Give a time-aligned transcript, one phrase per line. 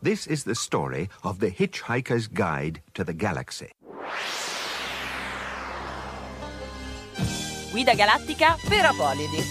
[0.00, 3.72] This is the story of the Hitchhiker's Guide to the Galaxy.
[7.72, 9.42] Guida galattica per Apolidi.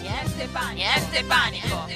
[0.00, 0.88] Niente panico.
[0.88, 1.90] Niente panico.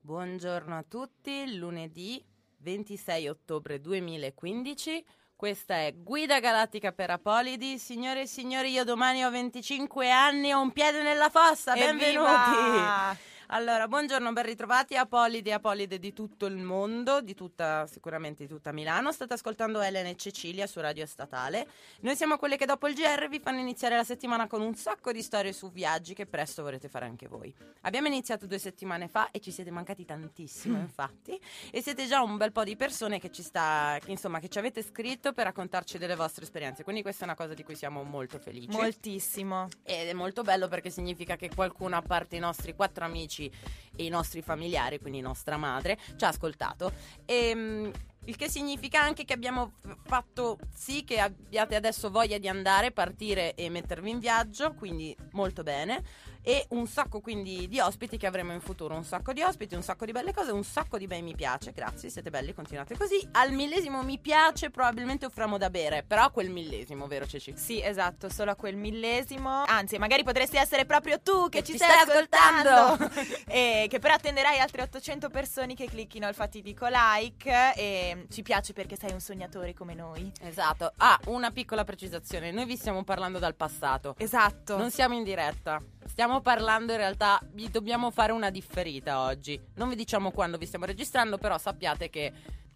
[0.00, 2.24] Buongiorno a tutti, lunedì
[2.58, 5.04] 26 ottobre 2015.
[5.44, 7.76] Questa è Guida Galattica per Apolidi.
[7.78, 11.74] Signore e signori, io domani ho 25 anni e ho un piede nella fossa.
[11.74, 12.30] Benvenuti!
[12.30, 13.14] Evviva!
[13.48, 18.48] Allora, buongiorno, ben ritrovati Apolidi e Apolide di tutto il mondo, di tutta, sicuramente di
[18.48, 19.12] tutta Milano.
[19.12, 21.66] State ascoltando Elena e Cecilia su Radio Statale.
[22.00, 25.12] Noi siamo quelle che dopo il GR vi fanno iniziare la settimana con un sacco
[25.12, 27.54] di storie su viaggi che presto vorrete fare anche voi.
[27.82, 31.38] Abbiamo iniziato due settimane fa e ci siete mancati tantissimo, infatti,
[31.70, 34.58] e siete già un bel po' di persone che ci sta, che, insomma, che ci
[34.58, 36.82] avete scritto per raccontarci delle vostre esperienze.
[36.82, 38.74] Quindi questa è una cosa di cui siamo molto felici.
[38.74, 39.68] Moltissimo.
[39.82, 44.04] Ed è molto bello perché significa che qualcuno, a parte i nostri quattro amici e
[44.04, 46.92] i nostri familiari, quindi nostra madre, ci ha ascoltato.
[47.24, 47.92] E,
[48.26, 53.54] il che significa anche che abbiamo fatto sì che abbiate adesso voglia di andare, partire
[53.54, 56.02] e mettervi in viaggio, quindi molto bene.
[56.46, 59.82] E un sacco quindi di ospiti che avremo in futuro, un sacco di ospiti, un
[59.82, 63.26] sacco di belle cose, un sacco di bei mi piace, grazie, siete belli, continuate così.
[63.32, 67.54] Al millesimo mi piace probabilmente offriamo da bere, però a quel millesimo, vero Ceci?
[67.56, 69.64] Sì, esatto, solo a quel millesimo.
[69.66, 73.10] Anzi, magari potresti essere proprio tu che Che ci stai, stai ascoltando.
[73.48, 77.72] e che però attenderai altre 800 persone che clicchino il fatidico like.
[77.74, 80.30] E ci piace perché sei un sognatore come noi.
[80.42, 80.92] Esatto.
[80.98, 84.14] Ah, una piccola precisazione, noi vi stiamo parlando dal passato.
[84.18, 84.76] Esatto.
[84.76, 85.80] Non siamo in diretta.
[86.06, 89.60] Stiamo parlando in realtà, vi dobbiamo fare una differita oggi.
[89.74, 92.32] Non vi diciamo quando vi stiamo registrando, però sappiate che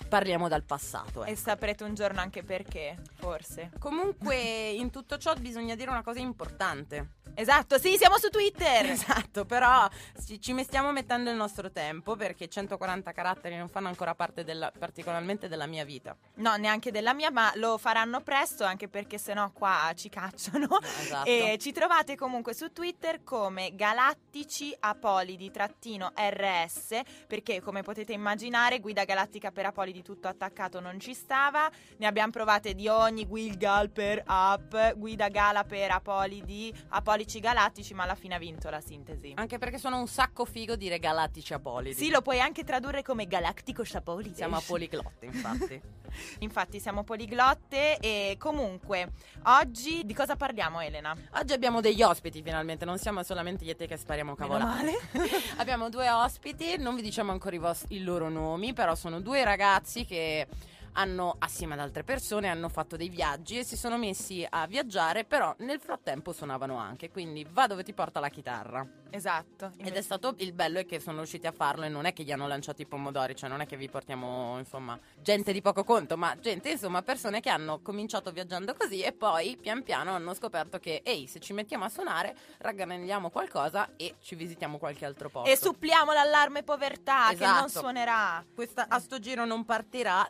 [0.08, 1.24] parliamo dal passato.
[1.24, 1.40] E ecco.
[1.40, 3.70] saprete un giorno anche perché, forse.
[3.78, 7.16] Comunque, in tutto ciò bisogna dire una cosa importante.
[7.34, 8.86] Esatto, sì, siamo su Twitter.
[8.98, 9.88] Esatto, però
[10.24, 14.72] ci, ci stiamo mettendo il nostro tempo perché 140 caratteri non fanno ancora parte della,
[14.76, 16.16] particolarmente della mia vita.
[16.36, 20.66] No, neanche della mia, ma lo faranno presto anche perché sennò qua ci cacciano.
[20.98, 21.28] Esatto.
[21.28, 28.80] E ci trovate comunque su Twitter come galattici apolidi trattino RS perché come potete immaginare
[28.80, 31.70] guida galattica per apolidi tutto attaccato non ci stava.
[31.98, 38.04] Ne abbiamo provate di ogni Guilgal per app, guida gala per apolidi, apolici galattici, ma
[38.04, 39.32] alla fine ha vinto la sintesi.
[39.36, 41.94] Anche perché sono un sacco figo dire galattici apolidi.
[41.94, 44.34] Sì, lo puoi anche tradurre come galattico apolidi.
[44.34, 45.80] Siamo a poliglotte, infatti.
[46.40, 49.10] Infatti siamo poliglotte e comunque
[49.44, 51.14] oggi di cosa parliamo Elena?
[51.32, 54.98] Oggi abbiamo degli ospiti finalmente, non siamo solamente io e te che spariamo cavolate.
[55.58, 59.44] abbiamo due ospiti, non vi diciamo ancora i, vos- i loro nomi, però sono due
[59.44, 59.68] ragazzi
[60.06, 60.46] che
[60.98, 65.24] hanno, assieme ad altre persone, hanno fatto dei viaggi e si sono messi a viaggiare,
[65.24, 68.86] però nel frattempo suonavano anche, quindi va dove ti porta la chitarra.
[69.10, 69.72] Esatto.
[69.78, 72.24] Ed è stato il bello è che sono riusciti a farlo e non è che
[72.24, 75.84] gli hanno lanciato i pomodori, cioè non è che vi portiamo, insomma, gente di poco
[75.84, 80.34] conto, ma gente, insomma, persone che hanno cominciato viaggiando così e poi pian piano hanno
[80.34, 85.30] scoperto che, ehi, se ci mettiamo a suonare, ragganelliamo qualcosa e ci visitiamo qualche altro
[85.30, 85.50] posto.
[85.50, 87.78] E suppliamo l'allarme povertà che non Esatto.
[87.78, 88.44] suonerà.
[88.54, 90.26] Questa, a sto giro non partirà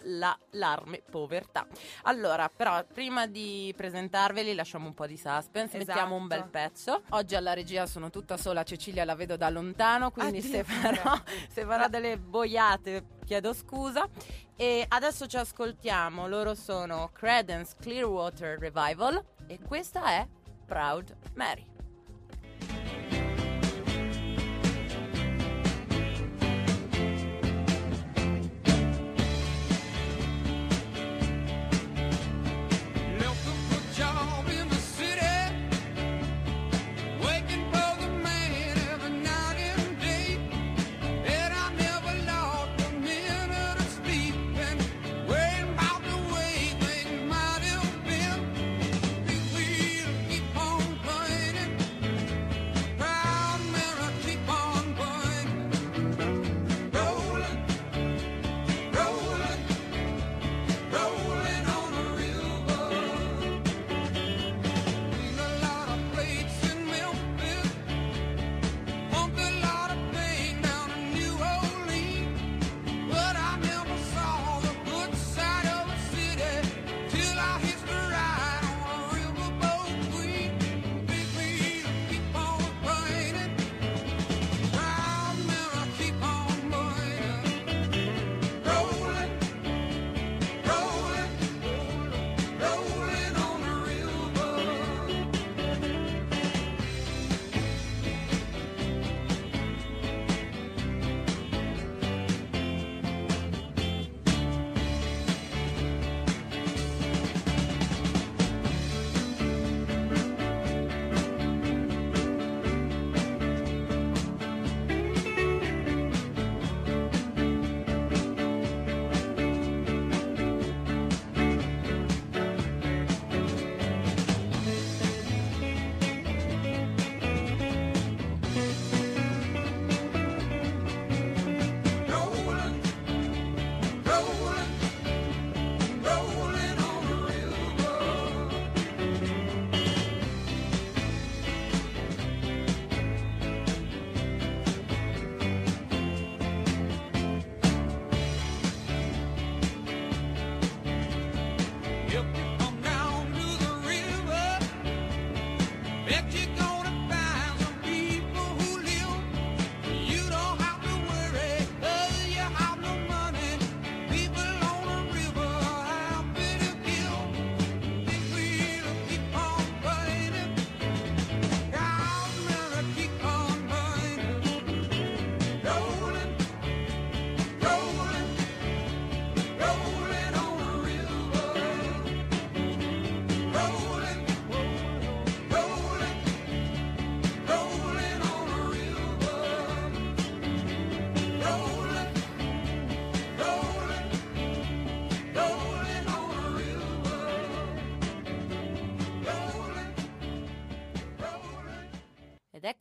[0.59, 1.67] l'allarme povertà.
[2.03, 5.87] Allora, però, prima di presentarveli, lasciamo un po' di suspense, Esatto.
[5.87, 7.03] mettiamo un bel pezzo.
[7.11, 11.15] Oggi alla regia sono tutta sola, Cecilia la vedo da lontano, quindi se farò,
[11.49, 14.09] se farò delle boiate chiedo scusa.
[14.57, 20.27] E adesso ci ascoltiamo, loro sono Credence Clearwater Revival e questa è
[20.67, 21.65] Proud Mary.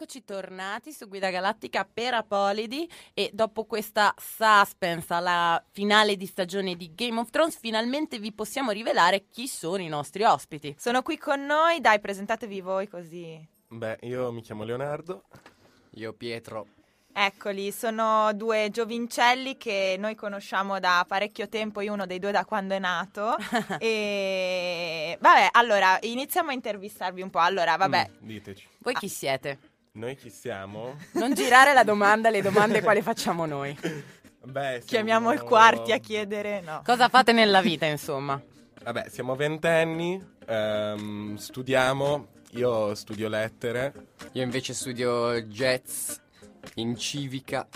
[0.07, 6.77] Eccoci tornati su Guida Galattica per Apolidi e dopo questa suspense alla finale di stagione
[6.77, 10.74] di Game of Thrones finalmente vi possiamo rivelare chi sono i nostri ospiti.
[10.80, 13.45] Sono qui con noi, dai, presentatevi voi così.
[13.68, 15.24] Beh, io mi chiamo Leonardo.
[15.95, 16.68] Io Pietro.
[17.12, 22.45] Eccoli, sono due giovincelli che noi conosciamo da parecchio tempo, io uno dei due da
[22.45, 23.36] quando è nato.
[23.80, 27.39] e vabbè, allora iniziamo a intervistarvi un po'.
[27.39, 28.68] Allora, vabbè, Mm, diteci.
[28.77, 29.57] Voi chi siete?
[29.97, 30.95] Noi chi siamo?
[31.13, 33.75] Non girare la domanda, le domande quali facciamo noi.
[34.44, 36.81] Beh, siamo- chiamiamo il quarti a chiedere, no.
[36.85, 38.39] Cosa fate nella vita, insomma?
[38.83, 43.91] Vabbè, siamo ventenni, ehm, studiamo, io studio lettere.
[44.33, 46.15] Io invece studio jazz
[46.75, 47.67] in civica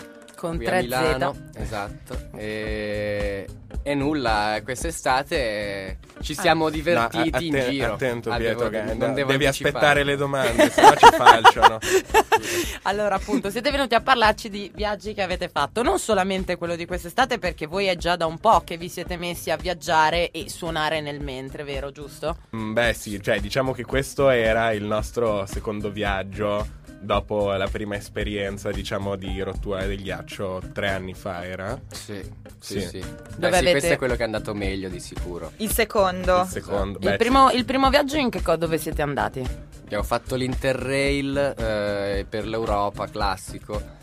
[0.42, 1.34] Con qui a 3 Milano.
[1.52, 1.58] Z.
[1.60, 2.18] Esatto.
[2.42, 3.46] E...
[3.84, 7.92] e nulla, quest'estate ci siamo divertiti No, a- in atten- giro.
[7.94, 9.74] Attento Ah, Pietro, devo- che non devo devi anticipare.
[9.76, 11.78] aspettare le domande, se no ci falciano.
[12.82, 16.84] Allora, appunto, siete venuti a parlarci di viaggi che avete fatto, non solamente quello di
[16.86, 20.48] quest'estate, perché voi è già da un po' che vi siete messi a viaggiare e
[20.48, 22.36] suonare nel mentre, vero, giusto?
[22.56, 27.96] Mm, Beh sì, cioè diciamo che questo era il nostro secondo viaggio dopo la prima
[27.96, 31.78] esperienza, diciamo, di rottura del ghiaccio tre anni fa era.
[31.90, 32.20] Sì,
[32.60, 32.86] sì, Sì.
[32.86, 32.98] sì.
[33.00, 33.06] Beh,
[33.36, 35.52] Dove sì, avete- questo è quello che è andato meglio di sicuro.
[35.56, 36.42] Il secondo.
[36.42, 36.98] Il secondo.
[37.00, 39.40] Il beh, primo, il primo viaggio in che co- dove siete andati?
[39.84, 44.00] Abbiamo fatto l'Interrail eh, per l'Europa, classico.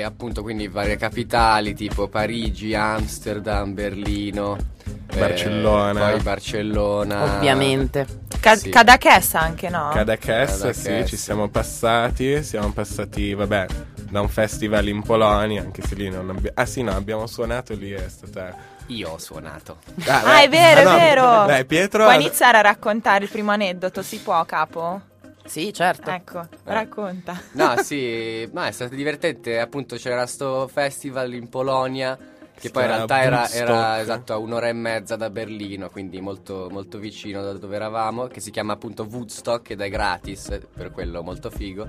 [0.00, 4.56] E appunto quindi varie capitali tipo Parigi, Amsterdam, Berlino,
[5.08, 6.10] eh, Barcellona.
[6.10, 7.24] poi Barcellona.
[7.24, 8.06] Ovviamente.
[8.38, 8.70] Ca- Sì.
[9.32, 9.90] Anche, no?
[9.92, 10.70] Cadaqués, Cadaqués.
[10.70, 13.66] sì, ci siamo passati, siamo passati, vabbè,
[14.08, 16.50] da un festival in Polonia, anche se lì non abbiamo...
[16.54, 18.54] Ah sì, no, abbiamo suonato lì, è stata...
[18.86, 19.78] Io ho suonato.
[20.06, 21.44] Ah, beh, è vero, ah, è no, vero.
[21.46, 22.04] Dai, Pietro...
[22.04, 25.07] Puoi iniziare a raccontare il primo aneddoto, si può, capo?
[25.48, 26.10] Sì, certo.
[26.10, 27.40] Ecco, racconta.
[27.52, 29.58] No, sì, no, è stato divertente.
[29.58, 32.16] Appunto, c'era sto festival in Polonia.
[32.58, 36.66] Che poi in realtà era, era esatto a un'ora e mezza da Berlino, quindi molto,
[36.72, 41.22] molto vicino da dove eravamo, che si chiama appunto Woodstock ed è gratis, per quello
[41.22, 41.86] molto figo.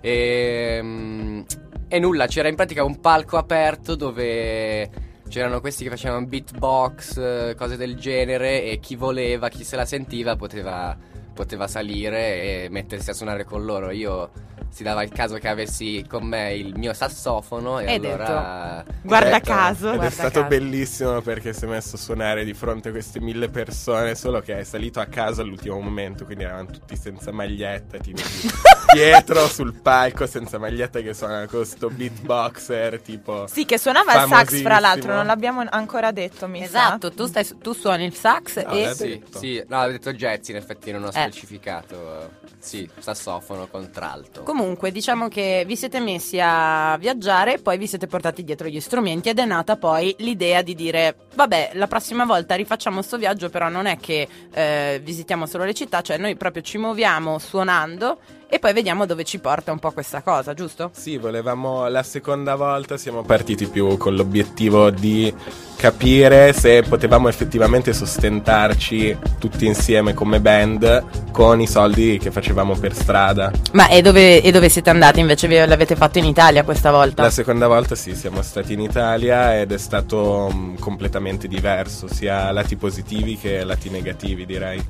[0.00, 1.40] E, mm,
[1.86, 4.90] e nulla, c'era in pratica un palco aperto dove
[5.28, 9.86] c'erano questi che facevano beatbox, eh, cose del genere, e chi voleva, chi se la
[9.86, 10.96] sentiva poteva,
[11.40, 13.90] poteva salire e mettersi a suonare con loro.
[13.92, 14.30] Io
[14.70, 18.84] si dava il caso che avessi con me il mio sassofono e Hai allora...
[19.02, 19.88] Guarda Ecco, caso.
[19.88, 20.46] Ed è Guarda stato caso.
[20.46, 24.58] bellissimo perché si è messo a suonare di fronte a queste mille persone, solo che
[24.58, 28.50] è salito a casa all'ultimo momento, quindi eravamo tutti senza maglietta, ti vedi
[28.92, 33.46] Pietro sul palco senza maglietta che suona con sto beatboxer, tipo...
[33.46, 37.46] Sì, che suonava il sax, fra l'altro, non l'abbiamo ancora detto, mi Esatto, tu, stai,
[37.60, 38.84] tu suoni il sax No, e...
[38.84, 39.38] l'ha Sì, detto.
[39.38, 41.12] sì, no, ho detto jazz in effetti non ho Eh.
[41.12, 42.30] specificato.
[42.58, 44.42] Sì, sassofono, contralto.
[44.42, 44.59] Comunque,
[44.90, 49.38] diciamo che vi siete messi a viaggiare, poi vi siete portati dietro gli strumenti ed
[49.38, 53.86] è nata poi l'idea di dire: Vabbè, la prossima volta rifacciamo sto viaggio, però non
[53.86, 58.18] è che eh, visitiamo solo le città, cioè noi proprio ci muoviamo suonando
[58.52, 60.90] e poi vediamo dove ci porta un po' questa cosa, giusto?
[60.92, 65.32] Sì, volevamo la seconda volta, siamo partiti più con l'obiettivo di
[65.76, 72.92] capire se potevamo effettivamente sostentarci tutti insieme come band con i soldi che facevamo per
[72.92, 73.52] strada.
[73.72, 75.46] Ma e dove, e dove siete andati invece?
[75.46, 77.22] Ve l'avete fatto in Italia questa volta?
[77.22, 82.50] La seconda volta sì, siamo stati in Italia ed è stato mm, completamente diverso, sia
[82.50, 84.84] lati positivi che lati negativi direi.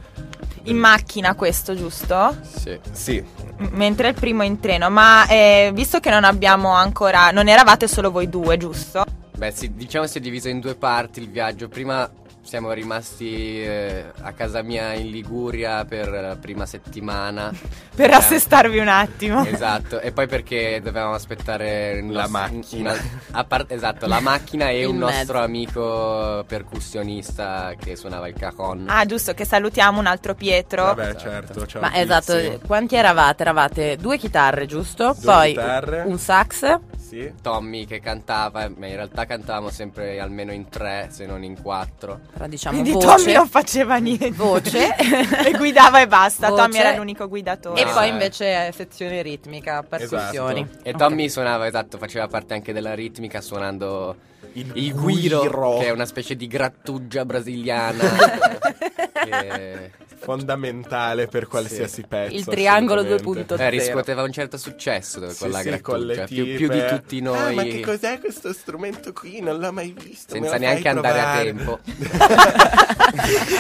[0.64, 2.36] In macchina questo, giusto?
[2.42, 2.78] Sì.
[2.92, 3.24] Sì,
[3.58, 4.90] M- mentre il primo in treno.
[4.90, 7.30] Ma eh, visto che non abbiamo ancora...
[7.30, 9.04] Non eravate solo voi due, giusto?
[9.36, 11.68] Beh, sì, diciamo si è diviso in due parti il viaggio.
[11.68, 12.08] Prima
[12.50, 17.52] siamo rimasti eh, a casa mia in Liguria per la prima settimana.
[18.00, 19.44] Per Eh, assestarvi un attimo.
[19.44, 22.92] Esatto, e poi perché dovevamo aspettare La nostro- macchina.
[22.92, 23.00] una-
[23.32, 25.12] a parte- esatto, la macchina e Il un mezzo.
[25.16, 28.86] nostro amico percussionista che suonava il cajon.
[28.88, 30.84] Ah, giusto, che salutiamo un altro Pietro.
[30.84, 31.18] vabbè Esatto.
[31.20, 31.66] certo.
[31.66, 32.00] ciao Ma Pizzi.
[32.00, 33.42] esatto, quanti eravate?
[33.42, 35.14] Eravate due chitarre, giusto?
[35.16, 36.02] Due Poi chitarre.
[36.06, 36.78] un sax.
[37.10, 37.32] Sì.
[37.42, 42.20] Tommy che cantava, ma in realtà cantavamo sempre almeno in tre, se non in quattro.
[42.32, 43.06] Però diciamo Quindi voce.
[43.16, 44.30] Tommy non faceva niente.
[44.30, 44.94] Voce.
[44.94, 46.50] e guidava e basta.
[46.50, 46.62] Voce.
[46.62, 47.80] Tommy era l'unico guidatore.
[47.80, 48.12] E poi eh.
[48.12, 50.60] invece sezione ritmica, percussioni.
[50.60, 50.88] Esatto.
[50.88, 50.92] E.
[50.92, 54.14] Tommy suonava, esatto, faceva parte anche della ritmica suonando
[54.52, 58.04] Il, il guiro, guiro, che è una specie di grattugia brasiliana.
[59.24, 59.90] che
[60.20, 62.34] fondamentale per qualsiasi pezzo.
[62.34, 63.54] Il triangolo assolutamente.
[63.56, 63.60] 2.0.
[63.60, 66.86] eh, riscuoteva un certo successo con Sì, la sì, con le grattugia, più, più di
[66.86, 67.38] tutti noi.
[67.38, 69.40] Ah, ma che cos'è questo strumento qui?
[69.40, 70.34] Non l'ho mai visto.
[70.34, 71.78] Senza neanche andare a tempo.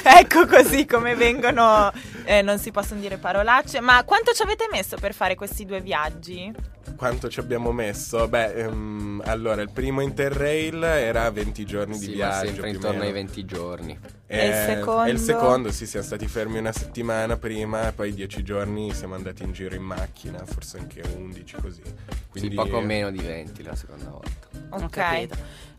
[0.04, 1.90] ecco così come vengono
[2.24, 3.80] eh, non si possono dire parolacce.
[3.80, 6.52] Ma quanto ci avete messo per fare questi due viaggi?
[7.00, 8.28] Quanto ci abbiamo messo?
[8.28, 12.46] Beh, ehm, allora, il primo Interrail era 20 giorni di Sì, ma viaggio.
[12.48, 13.12] sempre intorno ai meno.
[13.12, 13.98] 20 giorni.
[14.26, 15.04] E il secondo?
[15.04, 19.14] e il secondo, sì, siamo stati fermi una settimana prima, e poi 10 giorni siamo
[19.14, 21.80] andati in giro in macchina, forse anche 11 così.
[22.28, 24.48] Quindi Sì, poco meno di 20 la seconda volta.
[24.68, 25.28] Ho Ok.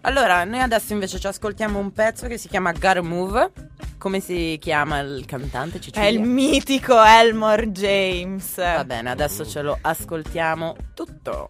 [0.02, 3.52] Allora, noi adesso invece ci ascoltiamo un pezzo che si chiama Gotta Move.
[3.98, 5.78] Come si chiama il cantante?
[5.78, 6.10] È Cecilia?
[6.10, 8.56] il mitico Elmore James.
[8.56, 11.50] Va bene, adesso ce lo ascoltiamo tutto.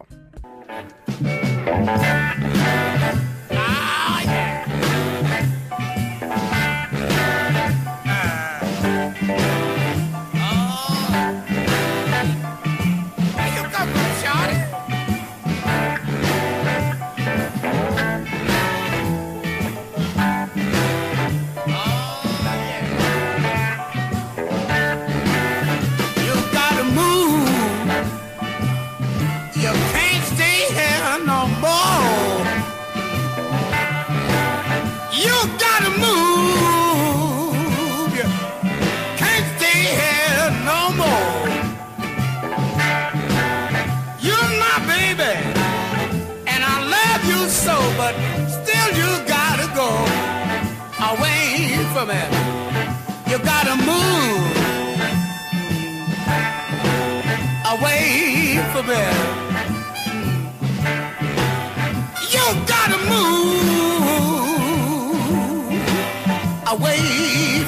[4.24, 4.61] You
[58.82, 59.16] from it.
[62.34, 63.62] You gotta move
[66.74, 67.02] away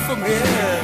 [0.05, 0.79] from here.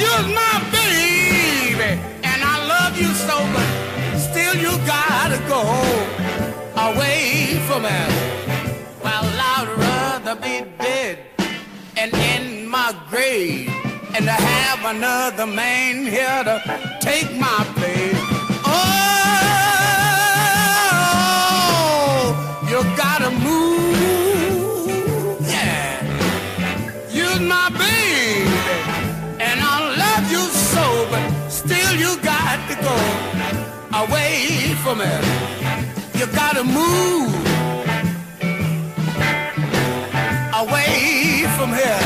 [0.00, 1.90] You're my baby,
[2.24, 5.62] and I love you so, but still you gotta go
[6.88, 8.10] away from it.
[9.04, 9.24] Well,
[9.54, 11.18] I'd rather be dead
[11.96, 13.85] and in my grave
[14.16, 16.58] and to have another man here to
[17.00, 18.16] take my place.
[18.64, 18.96] Oh,
[22.70, 24.88] you gotta move,
[25.46, 26.00] yeah.
[27.10, 28.48] You're my baby,
[29.48, 32.96] and I love you so, but still you got to go
[34.02, 35.24] away from it.
[36.18, 37.34] You gotta move
[40.62, 42.05] away from here.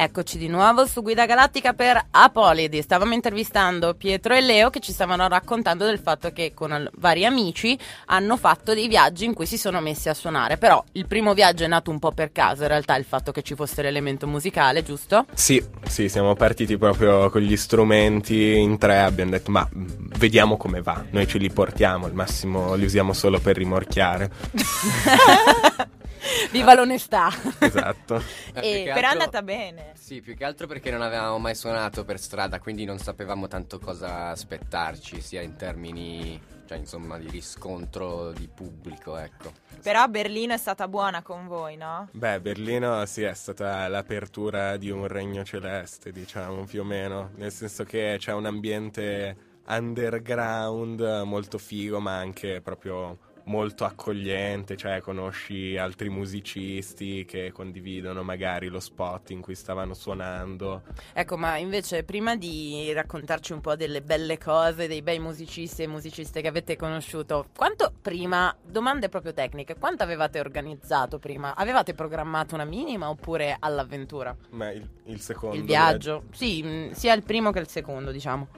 [0.00, 2.80] Eccoci di nuovo su Guida Galattica per Apolidi.
[2.82, 7.76] Stavamo intervistando Pietro e Leo che ci stavano raccontando del fatto che con vari amici
[8.06, 10.56] hanno fatto dei viaggi in cui si sono messi a suonare.
[10.56, 13.42] Però il primo viaggio è nato un po' per caso, in realtà il fatto che
[13.42, 15.26] ci fosse l'elemento musicale, giusto?
[15.34, 19.86] Sì, sì, siamo partiti proprio con gli strumenti in tre, abbiamo detto ma mm,
[20.16, 24.30] vediamo come va, noi ce li portiamo, al massimo li usiamo solo per rimorchiare.
[26.52, 27.28] Viva l'onestà!
[27.58, 28.22] Esatto.
[28.58, 29.92] Eh, E- Però è altro- andata bene.
[29.94, 33.78] Sì, più che altro perché non avevamo mai suonato per strada, quindi non sapevamo tanto
[33.78, 39.52] cosa aspettarci, sia in termini, cioè insomma, di riscontro di pubblico, ecco.
[39.80, 42.08] Però Berlino è stata buona con voi, no?
[42.10, 47.52] Beh, Berlino sì, è stata l'apertura di un regno celeste, diciamo, più o meno, nel
[47.52, 49.36] senso che c'è un ambiente
[49.68, 53.18] underground molto figo, ma anche proprio
[53.48, 60.82] molto accogliente, cioè conosci altri musicisti che condividono magari lo spot in cui stavano suonando.
[61.12, 65.86] Ecco, ma invece prima di raccontarci un po' delle belle cose, dei bei musicisti e
[65.86, 71.56] musiciste che avete conosciuto, quanto prima, domande proprio tecniche, quanto avevate organizzato prima?
[71.56, 74.36] Avevate programmato una minima oppure all'avventura?
[74.50, 76.24] Ma il, il secondo il viaggio?
[76.32, 78.48] Sì, mh, sia il primo che il secondo, diciamo.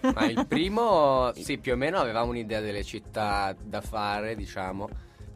[0.00, 4.88] Ma il primo, sì, più o meno avevamo un'idea delle città da fare, diciamo.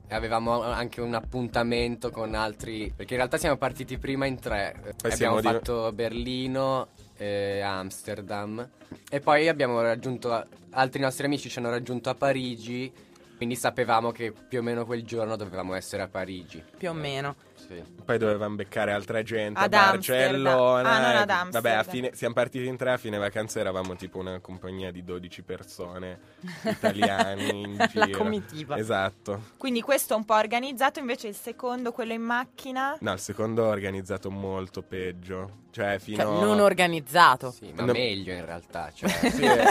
[0.07, 2.93] E avevamo anche un appuntamento con altri.
[2.95, 4.75] Perché in realtà siamo partiti prima in tre.
[4.81, 8.69] Poi abbiamo siamo di- fatto Berlino e Amsterdam.
[9.09, 10.45] E poi abbiamo raggiunto.
[10.71, 12.93] Altri nostri amici ci hanno raggiunto a Parigi.
[13.37, 16.63] Quindi sapevamo che più o meno quel giorno dovevamo essere a Parigi.
[16.77, 17.37] Più o meno.
[17.67, 17.83] Sì.
[18.05, 20.43] Poi dovevamo beccare altra gente Ad a Amsterdam.
[20.43, 20.91] Barcellona.
[20.91, 24.19] Ah, non ad Vabbè, a fine, siamo partiti in tre, a fine vacanza eravamo tipo
[24.19, 26.19] una compagnia di 12 persone
[26.65, 28.19] italiani in La giro.
[28.19, 28.77] comitiva.
[28.77, 29.43] Esatto.
[29.57, 32.97] Quindi questo un po' organizzato, invece il secondo, quello in macchina.
[33.01, 35.59] No, il secondo ho organizzato molto peggio.
[35.71, 37.53] Cioè, fino Cioè, non organizzato.
[37.53, 37.93] Sì, ma No.
[37.93, 38.91] meglio in realtà.
[38.93, 39.63] Cioè, Sì, eh.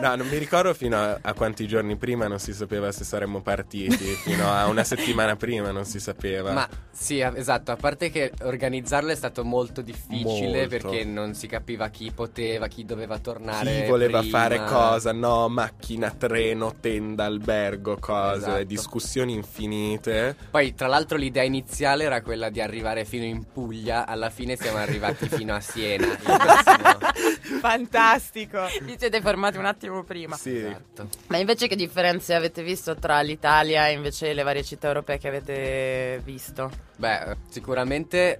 [0.00, 3.42] No, non mi ricordo fino a, a quanti giorni prima non si sapeva se saremmo
[3.42, 4.04] partiti.
[4.14, 6.52] Fino a una settimana prima non si sapeva.
[6.52, 10.68] Ma sì, esatto, a parte che organizzarlo è stato molto difficile Molto.
[10.68, 13.82] perché non si capiva chi poteva, chi doveva tornare.
[13.82, 14.38] Chi voleva prima.
[14.38, 15.12] fare cosa?
[15.12, 18.64] No, macchina, treno, tenda, albergo, cose, Esatto.
[18.64, 20.36] discussioni infinite.
[20.50, 24.06] Poi, tra l'altro, l'idea iniziale era quella di arrivare fino in Puglia.
[24.06, 26.06] Alla fine siamo arrivati fino a Siena.
[27.60, 28.66] Fantastico.
[28.82, 30.36] Vi siete fermati un attimo prima.
[30.36, 31.08] Sì, Esatto.
[31.28, 35.28] Ma invece che differenze avete visto tra l'Italia e invece le varie città europee che
[35.28, 36.70] avete visto?
[36.96, 38.38] Beh, sicuramente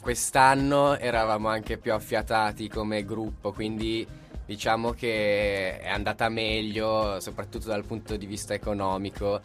[0.00, 4.06] quest'anno eravamo anche più affiatati come gruppo, quindi
[4.46, 9.40] diciamo che è andata meglio, soprattutto dal punto di vista economico.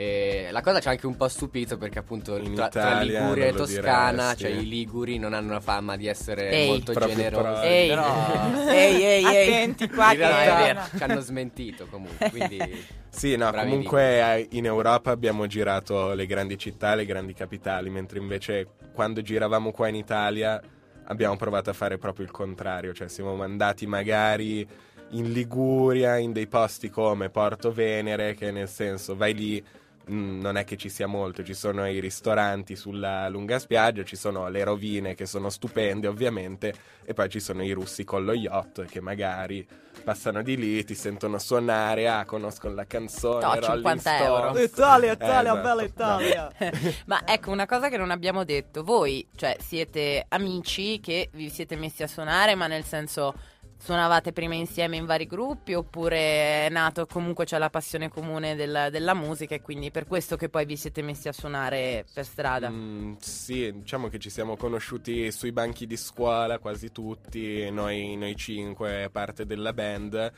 [0.00, 3.46] E la cosa ci ha anche un po' stupito perché appunto In tra, tra Liguria
[3.46, 4.42] e Toscana, diresti.
[4.44, 6.68] cioè i Liguri non hanno la fama di essere Ehi.
[6.68, 7.66] molto generosi.
[7.66, 8.06] Ehi, Però
[8.70, 9.24] ehi, ehi, ehi.
[9.24, 14.46] Attenti qua in che realtà ci hanno smentito comunque, quindi Sì, no, Bravi comunque eh,
[14.52, 19.88] in Europa abbiamo girato le grandi città, le grandi capitali, mentre invece quando giravamo qua
[19.88, 20.62] in Italia
[21.06, 24.64] abbiamo provato a fare proprio il contrario, cioè siamo andati magari
[25.10, 29.64] in Liguria, in dei posti come Porto Venere, che nel senso vai lì
[30.10, 34.16] mm, non è che ci sia molto, ci sono i ristoranti sulla lunga spiaggia, ci
[34.16, 38.32] sono le rovine che sono stupende ovviamente e poi ci sono i russi con lo
[38.32, 39.66] yacht che magari
[40.04, 44.58] passano di lì, ti sentono suonare, ah conoscono la canzone, No, Rolling 50 euro.
[44.58, 46.52] Italia, Italia, bella bella Italia.
[47.06, 51.76] Ma ecco, una cosa che non abbiamo detto, voi, cioè, siete amici che vi siete
[51.76, 53.34] messi a suonare, ma nel senso
[53.78, 58.90] suonavate prima insieme in vari gruppi oppure è nato comunque c'è la passione comune della,
[58.90, 62.68] della musica e quindi per questo che poi vi siete messi a suonare per strada?
[62.68, 68.36] Mm, sì, diciamo che ci siamo conosciuti sui banchi di scuola quasi tutti, noi, noi
[68.36, 70.32] cinque, parte della band.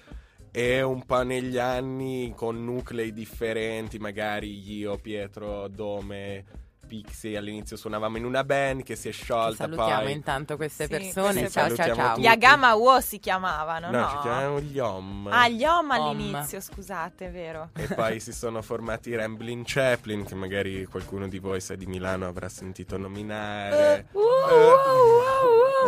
[0.52, 6.44] E un po' negli anni con nuclei differenti, magari io, Pietro, Dome,
[6.90, 10.12] Pixie all'inizio suonavamo in una band che si è Che sciolta salutiamo poi.
[10.12, 12.08] intanto queste Sì, persone, queste ciao ciao ciao.
[12.08, 12.20] tutti.
[12.22, 14.00] Gli Agama Uo si chiamavano, no?
[14.00, 15.28] No, ci chiamavamo gli Om.
[15.30, 15.90] Ah, gli Om Om.
[15.90, 17.68] all'inizio, scusate, è vero.
[17.76, 21.76] E poi si sono formati i Ramblin' Chaplin, che magari qualcuno di voi, se è
[21.76, 24.06] di Milano, avrà sentito nominare.
[24.10, 24.18] Uh,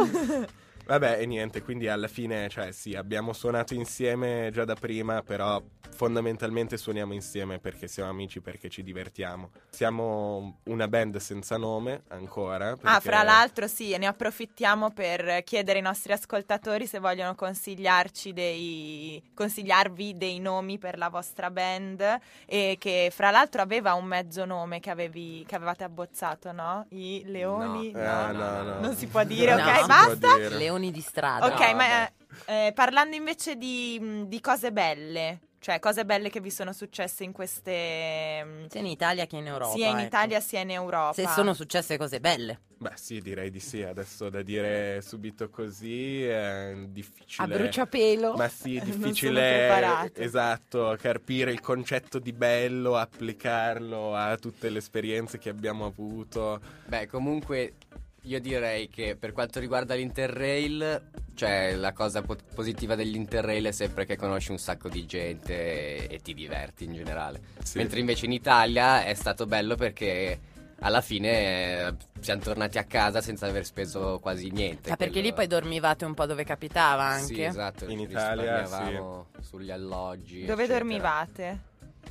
[0.02, 0.46] Eh.
[0.84, 5.62] Vabbè, e niente, quindi alla fine, cioè sì, abbiamo suonato insieme già da prima, però
[5.94, 9.50] fondamentalmente suoniamo insieme perché siamo amici, perché ci divertiamo.
[9.70, 12.70] Siamo una band senza nome ancora.
[12.70, 17.34] Ah, perché- fra l'altro sì, e ne approfittiamo per chiedere ai nostri ascoltatori se vogliono
[17.34, 24.04] consigliarci dei consigliarvi dei nomi per la vostra band e che fra l'altro aveva un
[24.04, 26.86] mezzo nome che avevi che avevate abbozzato, no?
[26.90, 27.92] I leoni?
[27.92, 28.00] No.
[28.00, 28.80] Ah, no, no.
[28.80, 29.62] Non si può dire, No.
[29.62, 30.36] ok, basta.
[30.36, 30.48] dire.
[30.72, 31.46] Leoni di strada.
[31.46, 32.10] Ok, No, ma
[32.46, 32.66] vabbè.
[32.66, 37.22] eh, parlando invece di, mh, di cose belle, cioè cose belle che vi sono successe
[37.24, 39.74] in queste mh, Sia in Italia che in Europa.
[39.74, 40.06] sia in ecco.
[40.06, 41.12] Italia sia in Europa.
[41.12, 42.60] Se sono successe cose belle.
[42.82, 43.82] Beh, sì, direi di sì.
[43.82, 47.56] Adesso da dire subito così è A difficile.
[47.56, 48.32] bruciapelo.
[48.34, 55.38] Ma sì, è difficile esatto, carpire il concetto di bello, applicarlo a tutte le esperienze
[55.38, 56.60] che abbiamo avuto.
[56.86, 57.74] Beh, comunque
[58.22, 64.04] io direi che per quanto riguarda l'Interrail, cioè la cosa po- positiva dell'Interrail è sempre
[64.06, 67.40] che conosci un sacco di gente e, e ti diverti in generale.
[67.62, 67.78] Sì.
[67.78, 70.38] Mentre invece in Italia è stato bello perché
[70.84, 74.90] alla fine eh, siamo tornati a casa senza aver speso quasi niente.
[74.90, 77.34] Ah, perché Quello- lì poi dormivate un po' dove capitava anche.
[77.34, 77.88] Sì, esatto.
[77.88, 80.44] In Italia, risparmiavamo sugli alloggi.
[80.44, 80.78] Dove eccetera.
[80.78, 81.60] dormivate?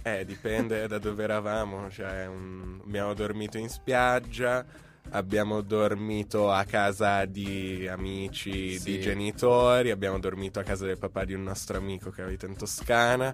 [0.03, 1.89] Eh, dipende da dove eravamo.
[1.89, 4.65] Cioè, mm, abbiamo dormito in spiaggia,
[5.09, 8.91] abbiamo dormito a casa di amici, Sì.
[8.91, 12.55] di genitori, abbiamo dormito a casa del papà di un nostro amico che abita in
[12.55, 13.33] Toscana.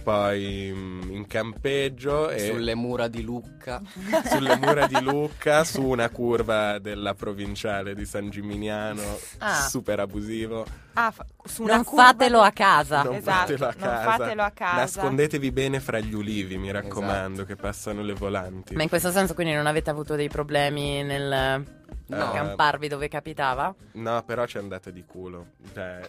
[0.00, 3.82] Poi mm, in campeggio e Sulle mura di Lucca.
[4.30, 9.02] sulle mura di Lucca, su una curva della provinciale di San Gimignano,
[9.38, 9.66] Ah.
[9.68, 10.64] super abusivo.
[10.94, 13.02] Ah, fa- su una Non curva- fatelo a casa.
[13.02, 14.10] Non Esatto, fatelo a non casa.
[14.16, 14.76] fatelo a casa.
[14.76, 17.44] Nascondetevi bene fra gli ulivi, mi raccomando, Esatto.
[17.44, 18.74] che passano le volanti.
[18.74, 21.64] Ma in questo senso quindi non avete avuto dei problemi nel
[22.08, 22.30] No.
[22.32, 23.74] Camparvi dove capitava?
[23.92, 25.48] No, però ci è andata di culo.
[25.74, 26.00] Cioè,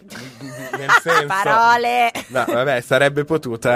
[0.78, 1.26] nel senso...
[1.26, 2.10] Parole!
[2.28, 3.70] No, vabbè, sarebbe potuta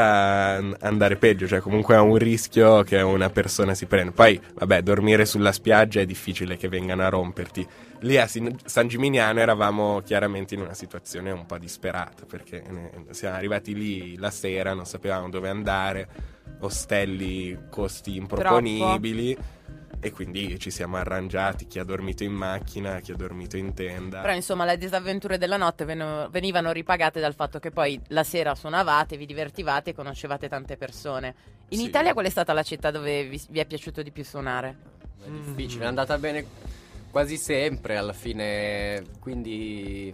[0.57, 4.13] an- andare peggio, cioè comunque è un rischio che una persona si prende.
[4.13, 7.67] Poi, vabbè, dormire sulla spiaggia è difficile che vengano a romperti.
[8.05, 12.63] Lì a San Gimignano eravamo chiaramente in una situazione un po' disperata, perché
[13.11, 16.09] siamo arrivati lì la sera, non sapevamo dove andare,
[16.61, 19.37] ostelli costi improponibili.
[20.01, 24.21] E quindi ci siamo arrangiati, chi ha dormito in macchina, chi ha dormito in tenda.
[24.21, 29.17] Però insomma le disavventure della notte venivano ripagate dal fatto che poi la sera suonavate,
[29.17, 31.35] vi divertivate e conoscevate tante persone.
[31.69, 31.87] In Sì.
[31.87, 34.77] Italia qual è stata la città dove vi, vi è piaciuto di più suonare?
[35.25, 36.45] È difficile, è andata bene
[37.15, 40.13] quasi sempre alla fine, quindi...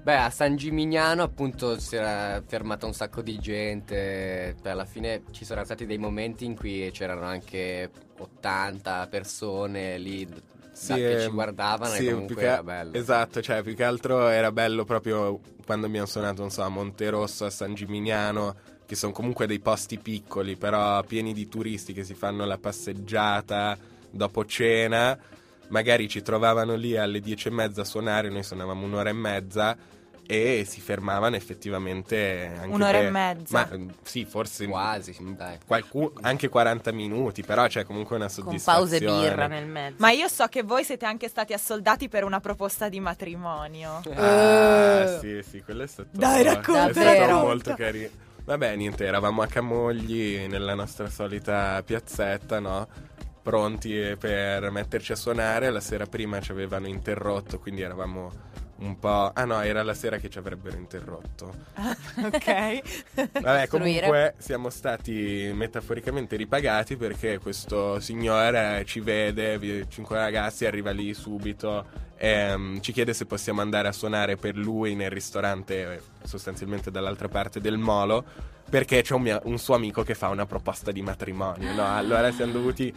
[0.00, 5.24] Beh, a San Gimignano appunto si era fermata un sacco di gente, Beh, alla fine
[5.32, 11.20] ci sono stati dei momenti in cui c'erano anche 80 persone lì da- che ehm,
[11.20, 12.96] ci guardavano sì, e comunque era bello.
[12.96, 17.46] Esatto, cioè più che altro era bello proprio quando abbiamo suonato, non so, a Monterosso,
[17.46, 18.54] a San Gimignano,
[18.86, 23.76] che sono comunque dei posti piccoli, però pieni di turisti che si fanno la passeggiata
[24.08, 25.18] dopo cena.
[25.68, 29.76] Magari ci trovavano lì alle dieci e mezza a suonare, noi suonavamo un'ora e mezza
[30.30, 33.68] e si fermavano effettivamente anche Un'ora per- e mezza?
[33.70, 35.56] Ma mm, sì, forse Quasi, dai.
[35.66, 38.78] qualcu- anche 40 minuti, però c'è comunque una Con soddisfazione.
[39.06, 39.96] pause birra nel mezzo.
[39.98, 44.02] Ma io so che voi siete anche stati assoldati per una proposta di matrimonio.
[44.16, 48.08] Ah, sì, sì, quello è stato, Dai, racconta, è stato molto carino.
[48.44, 52.88] Vabbè, niente, eravamo a Camogli nella nostra solita piazzetta, no?
[53.48, 55.70] Pronti per metterci a suonare.
[55.70, 58.30] La sera prima ci avevano interrotto, quindi eravamo
[58.80, 59.30] un po'.
[59.32, 61.54] Ah, no, era la sera che ci avrebbero interrotto.
[62.22, 62.80] ok.
[63.40, 71.14] Vabbè, comunque siamo stati metaforicamente ripagati perché questo signore ci vede, cinque ragazzi, arriva lì
[71.14, 71.86] subito
[72.18, 76.90] e mm, ci chiede se possiamo andare a suonare per lui nel ristorante eh, sostanzialmente
[76.90, 78.24] dall'altra parte del molo
[78.68, 81.86] perché c'è un, mio- un suo amico che fa una proposta di matrimonio, no?
[81.96, 82.94] Allora siamo dovuti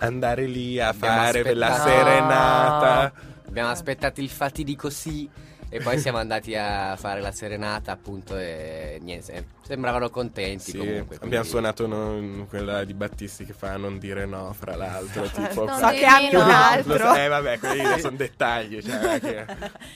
[0.00, 3.12] andare lì a Abbiamo fare per la serenata.
[3.48, 5.28] Abbiamo aspettato il fatidico sì
[5.72, 10.76] e poi siamo andati a fare la serenata appunto e niente, eh, sembravano contenti Sì,
[10.78, 11.14] comunque.
[11.16, 15.64] abbiamo quindi- suonato no- quella di Battisti che fa non dire no, fra l'altro, tipo
[15.66, 16.92] Non So che ami un altro.
[16.92, 19.46] Lo so- eh vabbè, quelli sono dettagli, cioè, non che-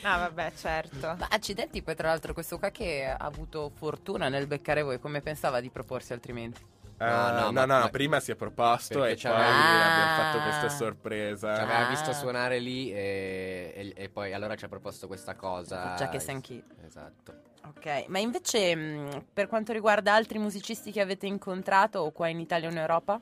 [0.03, 1.17] No, vabbè, certo.
[1.19, 5.23] Ma accidenti, poi tra l'altro questo qua che ha avuto fortuna nel beccare voi, come
[5.23, 6.61] pensava di proporsi altrimenti?
[6.97, 10.43] Eh, No, no, no, no, ma- prima si è proposto e poi abbiamo fatto Ah.
[10.43, 11.55] questa sorpresa.
[11.57, 11.91] Ci aveva Ah.
[11.91, 15.95] visto suonare lì e, e- e poi allora ci ha proposto questa cosa.
[15.97, 16.63] Già che sei anch'io.
[16.87, 17.33] Esatto.
[17.67, 22.39] Ok, ma invece mh, per quanto riguarda altri musicisti che avete incontrato o qua in
[22.39, 23.19] Italia o in Europa?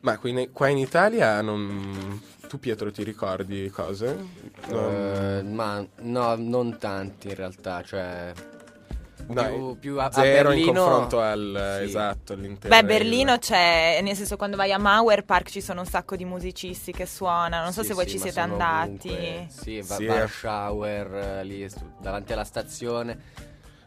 [0.00, 2.22] Ma qui in- qua in Italia non...
[2.48, 4.16] Tu Pietro ti ricordi cose?
[4.68, 8.32] Non- Eh, ma no, non tanti in realtà, cioè
[9.28, 11.76] no, più, più a, a zero in Berlino- confronto al...
[11.78, 11.84] Sì.
[11.84, 12.76] esatto, all'interno.
[12.76, 16.24] Beh, Berlino c'è, nel senso quando vai a Mauer Park ci sono un sacco di
[16.24, 19.08] musicisti che suonano, non so Sì, se voi sì, ci siete andati.
[19.08, 19.46] ovunque.
[19.48, 20.04] Sì, va- Sì.
[20.06, 21.68] Warschauer eh, lì
[22.00, 23.18] davanti alla stazione.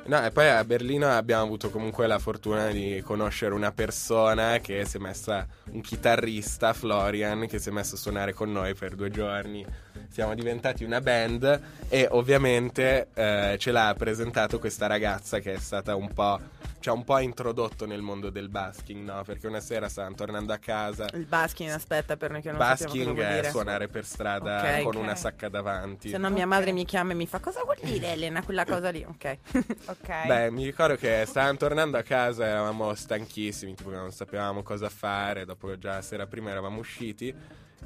[0.07, 4.85] No, e poi a Berlino abbiamo avuto comunque la fortuna di conoscere una persona che
[4.85, 8.95] si è messa, un chitarrista, Florian, che si è messo a suonare con noi per
[8.95, 9.65] due giorni.
[10.09, 15.95] Siamo diventati una band e ovviamente eh, ce l'ha presentato questa ragazza che è stata
[15.95, 16.39] un po',
[16.79, 19.23] ci ha un po' introdotto nel mondo del basking, no?
[19.25, 21.07] Perché una sera stavamo tornando a casa.
[21.13, 25.01] Il basking, aspetta, per noi che non Basking è suonare per strada Ok, con ok.
[25.01, 26.09] una sacca davanti.
[26.09, 28.89] Se no mia madre mi chiama e mi fa cosa vuol dire Elena quella cosa
[28.89, 29.05] lì?
[29.05, 29.37] Ok.
[30.01, 30.25] Ok.
[30.27, 35.45] Beh, mi ricordo che stavamo tornando a casa, eravamo stanchissimi, tipo non sapevamo cosa fare,
[35.45, 37.33] dopo già la sera prima eravamo usciti.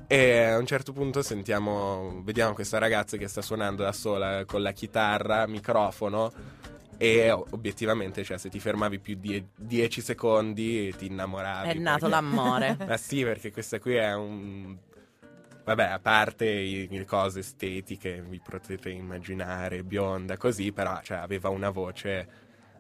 [0.08, 4.62] E a un certo punto sentiamo, vediamo questa ragazza che sta suonando da sola con
[4.62, 6.32] la chitarra, microfono.
[6.98, 11.70] E obiettivamente, cioè, se ti fermavi più di 10 secondi ti innamoravi.
[11.70, 12.78] È nato perché- l'amore.
[12.88, 14.78] Ma sì, perché questa qui è un.
[15.64, 16.46] Vabbè, a parte
[16.90, 22.28] le cose estetiche, vi potete immaginare, bionda, così, però cioè, aveva una voce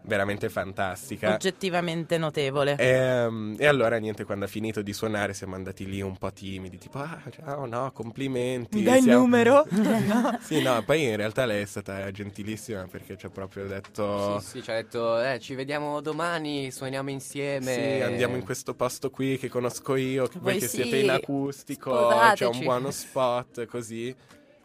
[0.03, 1.33] veramente fantastica.
[1.33, 2.75] Oggettivamente notevole.
[2.77, 6.77] E, e allora niente, quando ha finito di suonare siamo andati lì un po' timidi,
[6.77, 8.77] tipo ah ciao no, complimenti.
[8.77, 9.65] Mi dai il siamo- numero?
[10.41, 14.47] Sì, no, poi in realtà lei è stata gentilissima perché ci ha proprio detto Sì,
[14.47, 17.73] sì, ci ha detto, eh, ci vediamo domani, suoniamo insieme.
[17.73, 21.91] Sì, andiamo in questo posto qui che conosco io, voi che sì, siete in acustico,
[21.91, 22.43] sposateci.
[22.43, 24.13] c'è un buono spot, così.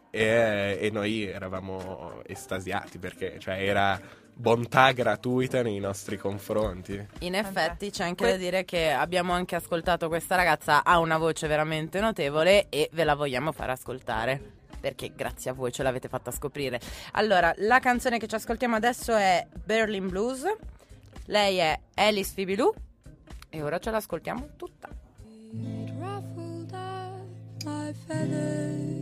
[0.09, 3.99] E, e noi eravamo estasiati perché cioè, era
[4.37, 7.05] bontà gratuita nei nostri confronti.
[7.19, 11.17] In effetti c'è anche Que- da dire che abbiamo anche ascoltato questa ragazza, ha una
[11.17, 14.53] voce veramente notevole e ve la vogliamo far ascoltare.
[14.79, 16.79] perché grazie a voi ce l'avete fatta scoprire.
[17.13, 20.43] Allora, la canzone che ci ascoltiamo adesso è Berlin Blues.
[21.25, 22.71] Lei è Alice Fibilou
[23.49, 24.87] e ora ce l'ascoltiamo tutta.
[25.51, 28.96] It ruffled up my feathers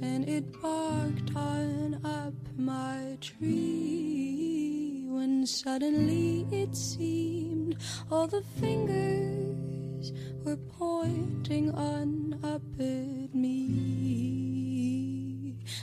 [0.00, 5.04] and it barked on up my tree.
[5.08, 7.76] When suddenly it seemed
[8.10, 10.12] all the fingers
[10.44, 13.62] were pointing on up at me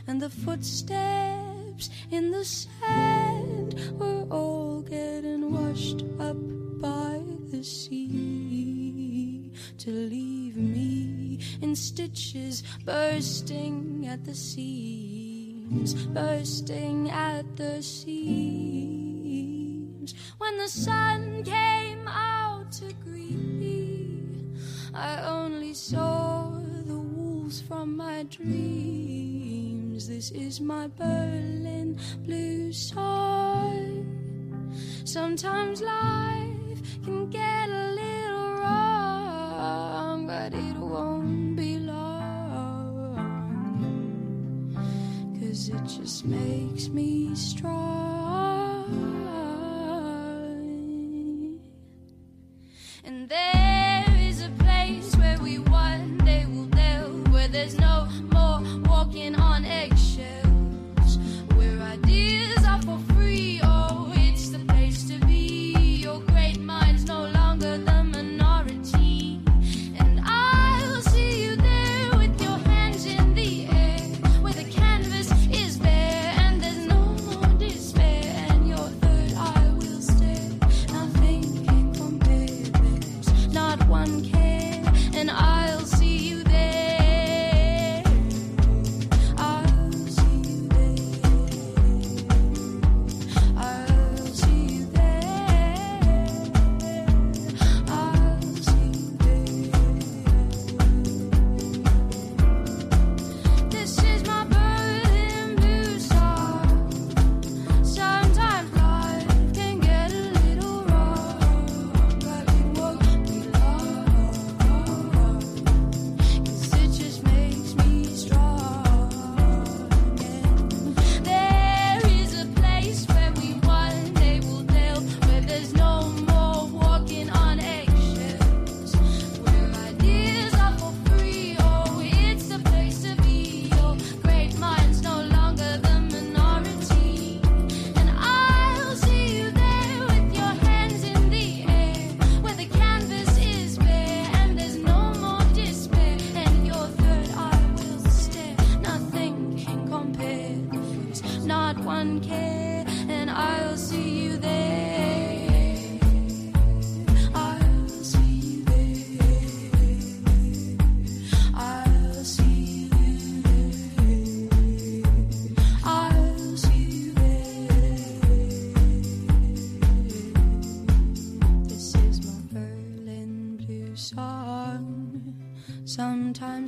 [0.07, 6.37] and the footsteps in the sand were all getting washed up
[6.79, 11.18] by the sea to leave me
[11.61, 18.19] in stitches bursting at the seams, bursting at the seams.
[20.37, 24.29] When the sun came out to greet me,
[24.93, 26.49] I only saw
[26.85, 30.07] the wolves from my dreams.
[30.07, 34.05] This is my Berlin blue song.
[35.03, 37.98] Sometimes life can get a
[45.73, 48.08] it just makes me strong.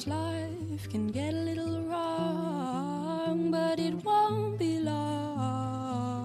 [0.02, 6.16] Sometimes life can get a little wrong, but it won't be long.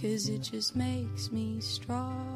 [0.00, 2.33] Cause it just makes me strong.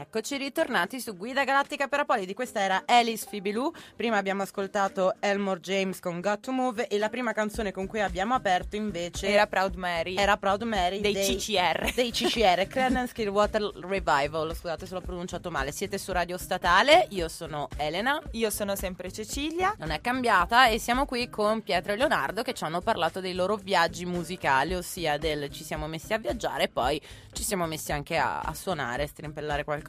[0.00, 2.32] Eccoci ritornati su Guida Galattica per Apolidi.
[2.32, 3.72] Questa era Alice Fibilou.
[3.96, 8.00] Prima abbiamo ascoltato Elmore James con Got to Move e la prima canzone con cui
[8.00, 10.14] abbiamo aperto invece Era Proud Mary.
[10.14, 11.94] era Proud Mary Dei CCR.
[11.94, 14.54] Dei CCR, Creedence Clearwater Revival.
[14.54, 15.72] Scusate se l'ho pronunciato male.
[15.72, 17.08] Siete su Radio Statale.
[17.10, 18.22] Io sono Elena.
[18.32, 19.74] Io sono sempre Cecilia.
[19.78, 23.34] Non è cambiata e siamo qui con Pietro e Leonardo che ci hanno parlato dei
[23.34, 27.90] loro viaggi musicali, ossia del ci siamo messi a viaggiare e poi ci siamo messi
[27.90, 29.86] anche a, a suonare, a strimpellare qualcosa.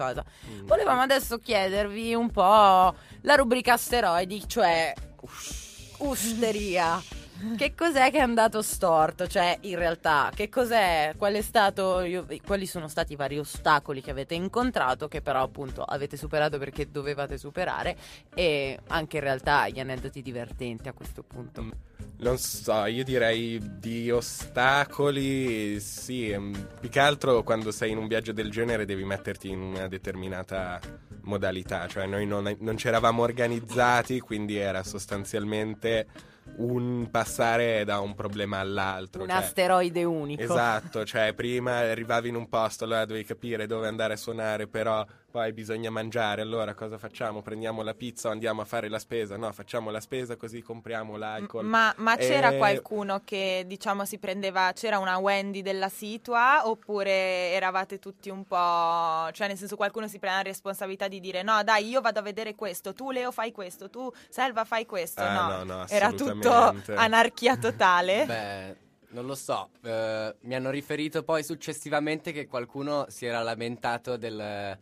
[0.63, 4.93] Volevamo adesso chiedervi un po' la rubrica asteroidi, cioè
[5.99, 7.01] usteria.
[7.55, 9.25] Che cos'è che è andato storto?
[9.25, 11.13] Cioè, in realtà, che cos'è?
[11.15, 15.43] Qual è stato, io- quali sono stati i vari ostacoli che avete incontrato, che però
[15.43, 17.95] appunto avete superato perché dovevate superare,
[18.33, 21.65] e anche in realtà gli aneddoti divertenti a questo punto.
[22.17, 28.07] Non so, io direi di ostacoli, sì, ehm, più che altro quando sei in un
[28.07, 30.79] viaggio del genere devi metterti in una determinata
[31.21, 36.07] modalità, cioè noi non, non ci eravamo organizzati, quindi era sostanzialmente
[36.57, 39.23] un passare da un problema all'altro.
[39.23, 40.41] Un cioè- asteroide unico.
[40.43, 45.05] Esatto, cioè prima arrivavi in un posto, allora dovevi capire dove andare a suonare, però
[45.29, 47.41] poi bisogna mangiare, allora cosa facciamo?
[47.41, 49.37] Prendiamo la pizza o andiamo a fare la spesa?
[49.37, 51.65] No, facciamo la spesa così compriamo l'alcol.
[51.65, 57.51] Ma, ma c'era Eh, qualcuno che diciamo si prendeva, c'era una Wendy della situa oppure
[57.51, 61.63] eravate tutti un po', cioè nel senso qualcuno si prende la responsabilità di dire no
[61.63, 65.47] dai io vado a vedere questo, tu Leo fai questo, tu Selva fai questo, Ah,
[65.47, 66.93] no, no, no, era tutto assolutamente.
[66.95, 68.25] anarchia totale.
[68.27, 69.69] Beh, non lo so.
[69.83, 74.77] eh, mi hanno riferito poi successivamente che qualcuno si era lamentato del-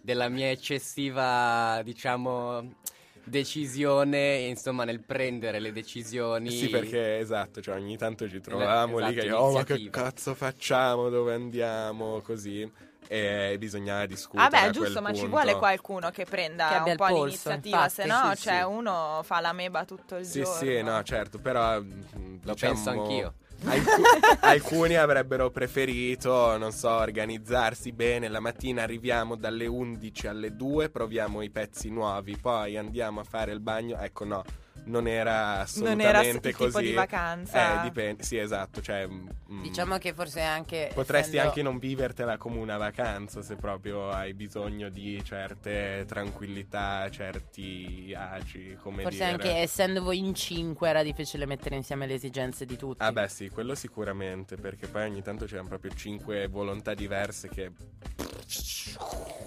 [0.00, 2.74] della mia eccessiva, diciamo,
[3.22, 6.50] decisione, insomma, nel prendere le decisioni.
[6.50, 10.34] Sì, perché esatto, cioè ogni tanto ci trovavamo lì esatto, che oh ma che cazzo
[10.34, 12.70] facciamo, dove andiamo, così.
[13.06, 14.48] E bisognava discutere.
[14.48, 15.28] Vabbè, a giusto, quel ma ci punto.
[15.28, 17.94] vuole qualcuno che prenda Che un po' polso, l'iniziativa, infatti.
[17.94, 18.64] se no, Sì, cioè, sì.
[18.64, 20.58] uno fa la meba tutto il Sì, giorno.
[20.58, 23.34] sì, no, certo, però mm, Lo diciamo, penso anch'io.
[23.64, 28.28] Alcu- alcuni avrebbero preferito, non so, organizzarsi bene.
[28.28, 33.52] La mattina arriviamo dalle 11 alle 2, proviamo i pezzi nuovi, poi andiamo a fare
[33.52, 33.98] il bagno.
[33.98, 34.44] Ecco, no,
[34.90, 36.68] non era Non era assolutamente il così.
[36.68, 37.80] tipo di vacanza.
[37.80, 40.90] Eh, dipende, sì, esatto, cioè mm, Diciamo che forse anche.
[40.92, 47.08] Potresti essendo- anche non vivertela come una vacanza se proprio hai bisogno di certe tranquillità,
[47.10, 49.30] certi agi, come Forse dire.
[49.30, 53.02] anche essendo voi in cinque era difficile mettere insieme le esigenze di tutti.
[53.02, 57.70] Ah beh sì, quello sicuramente, perché poi ogni tanto c'erano proprio cinque volontà diverse che...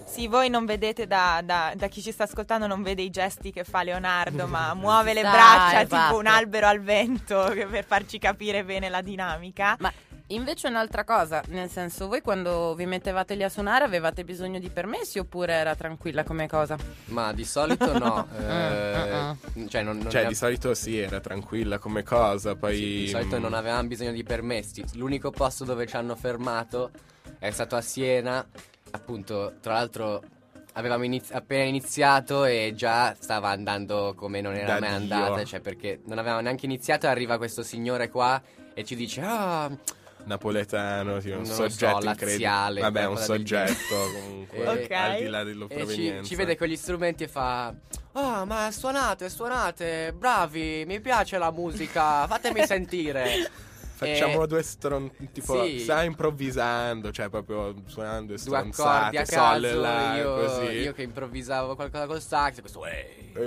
[0.06, 3.51] Sì, voi non vedete da, da- da chi ci sta ascoltando, non vede i gesti
[3.51, 6.17] che fa Leonardo, ma muove le braccia tipo esatto.
[6.17, 9.76] un albero al vento che- per farci capire bene la dinamica.
[9.80, 9.91] Ma
[10.28, 14.69] invece un'altra cosa, nel senso, voi quando vi mettevate lì a suonare avevate bisogno di
[14.69, 16.76] permessi oppure era tranquilla come cosa?
[17.06, 18.28] Ma di solito no.
[18.43, 22.76] Mm, eh, Cioè, non, non Cioè ne- di solito sì, era tranquilla come cosa, poi...
[22.76, 24.84] Sì, di solito mm, non avevamo bisogno di permessi.
[24.93, 26.89] L'unico posto dove ci hanno fermato
[27.39, 28.46] è stato a Siena.
[28.91, 30.22] Appunto, tra l'altro
[30.73, 35.15] avevamo iniz- appena iniziato e già stava andando come non era Da mai Dio.
[35.15, 35.43] andata.
[35.43, 38.41] Cioè, perché non avevamo neanche iniziato e arriva questo signore qua
[38.73, 39.69] e ci dice: Ah,
[40.25, 44.91] Napoletano, sì, un soggetto so, laziale, Vabbè, un soggetto comunque, Eh, Ok.
[44.91, 46.23] al di là della E ci, provenienza.
[46.29, 47.73] ci vede con gli strumenti e fa:
[48.13, 53.49] Ah, ma suonate, suonate, bravi, mi piace la musica, fatemi sentire.
[53.95, 55.12] Facciamo E- due stron...
[55.32, 55.79] tipo, Sì.
[55.79, 59.67] sta improvvisando, cioè proprio suonando e due accordi stronzate, a caso,
[60.17, 60.65] io, così.
[60.71, 63.32] io che improvvisavo qualcosa col sax, questo "Ehi".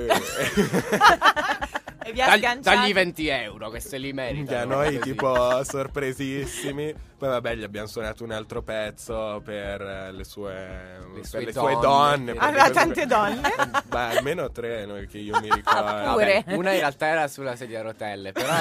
[2.06, 2.08] Eh.
[2.08, 2.76] E vi ha Dagli, sganciato.
[2.76, 4.76] dagli 20 euro, che se li meritano.
[4.76, 5.10] noi così.
[5.10, 6.94] tipo sorpresissimi.
[7.18, 11.52] Poi vabbè, gli abbiamo suonato un altro pezzo per eh, le sue, per sue le
[11.52, 11.80] sue donne.
[11.80, 12.32] donne.
[12.32, 12.38] Sì.
[12.38, 13.40] perché Aveva tante donne.
[13.88, 15.82] Beh, almeno tre noi che io mi ricordo.
[15.82, 16.12] Vabbè,
[16.44, 16.56] Pure.
[16.56, 18.52] una in realtà era sulla sedia a rotelle, però.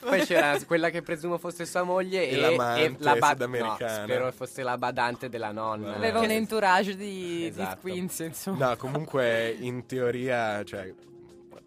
[0.00, 3.98] Poi c'era quella che presumo fosse sua moglie E e, e la ba- sudamericana.
[3.98, 5.94] no, spero fosse la badante della nonna.
[5.94, 7.74] Aveva un Eh, entourage di, Esatto.
[7.74, 8.68] di Queens, insomma.
[8.68, 10.92] No, comunque in teoria, cioè,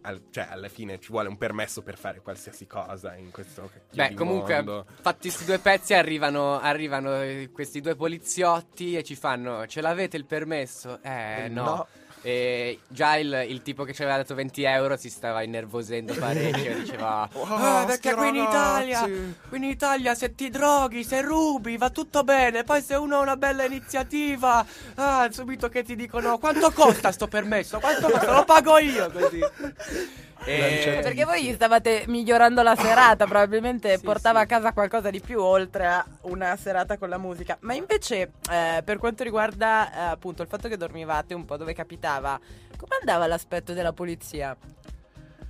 [0.01, 4.14] al- cioè, alla fine ci vuole un permesso per fare qualsiasi cosa in questo Beh,
[4.14, 4.86] comunque, mondo.
[5.01, 10.16] fatti questi due pezzi, arrivano, arrivano eh, questi due poliziotti e ci fanno: Ce l'avete
[10.16, 10.99] il permesso?
[11.01, 11.64] Eh, no.
[11.64, 11.88] No.
[12.22, 16.76] E già il, il tipo che ci aveva dato 20 euro si stava innervosendo parecchio.
[16.80, 21.22] diceva: Oh, "Ah, perché qui in Italia, ragazzi." qui in Italia, se ti droghi, se
[21.22, 22.63] rubi, va tutto bene.
[22.63, 24.65] Poi, se uno ha una bella iniziativa,
[24.95, 27.80] ah, subito che ti dicono: Quanto costa sto permesso?
[27.80, 28.34] Quanto costa?
[28.34, 29.09] Lo pago io.
[29.11, 29.39] Così.
[30.45, 31.01] Lanciati.
[31.01, 34.43] Perché voi stavate migliorando la serata, probabilmente Sì, portava sì.
[34.43, 37.57] a casa qualcosa di più oltre a una serata con la musica.
[37.61, 41.73] Ma invece, eh, per quanto riguarda eh, appunto il fatto che dormivate un po' dove
[41.73, 42.39] capitava,
[42.77, 44.55] come andava l'aspetto della polizia?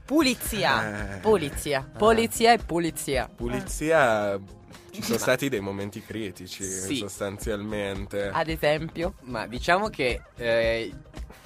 [0.05, 1.15] Pulizia.
[1.15, 3.29] Eh, Polizia, polizia e pulizia.
[3.33, 4.39] pulizia.
[4.89, 6.95] Ci sono stati dei momenti critici, Sì.
[6.95, 8.29] sostanzialmente.
[8.33, 10.91] Ad esempio, Ma diciamo che eh,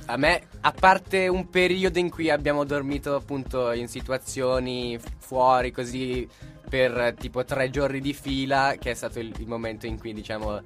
[0.06, 6.28] a me, a parte un periodo in cui abbiamo dormito appunto in situazioni fuori così
[6.68, 10.62] per tipo tre giorni di fila, che è stato il, il momento in cui diciamo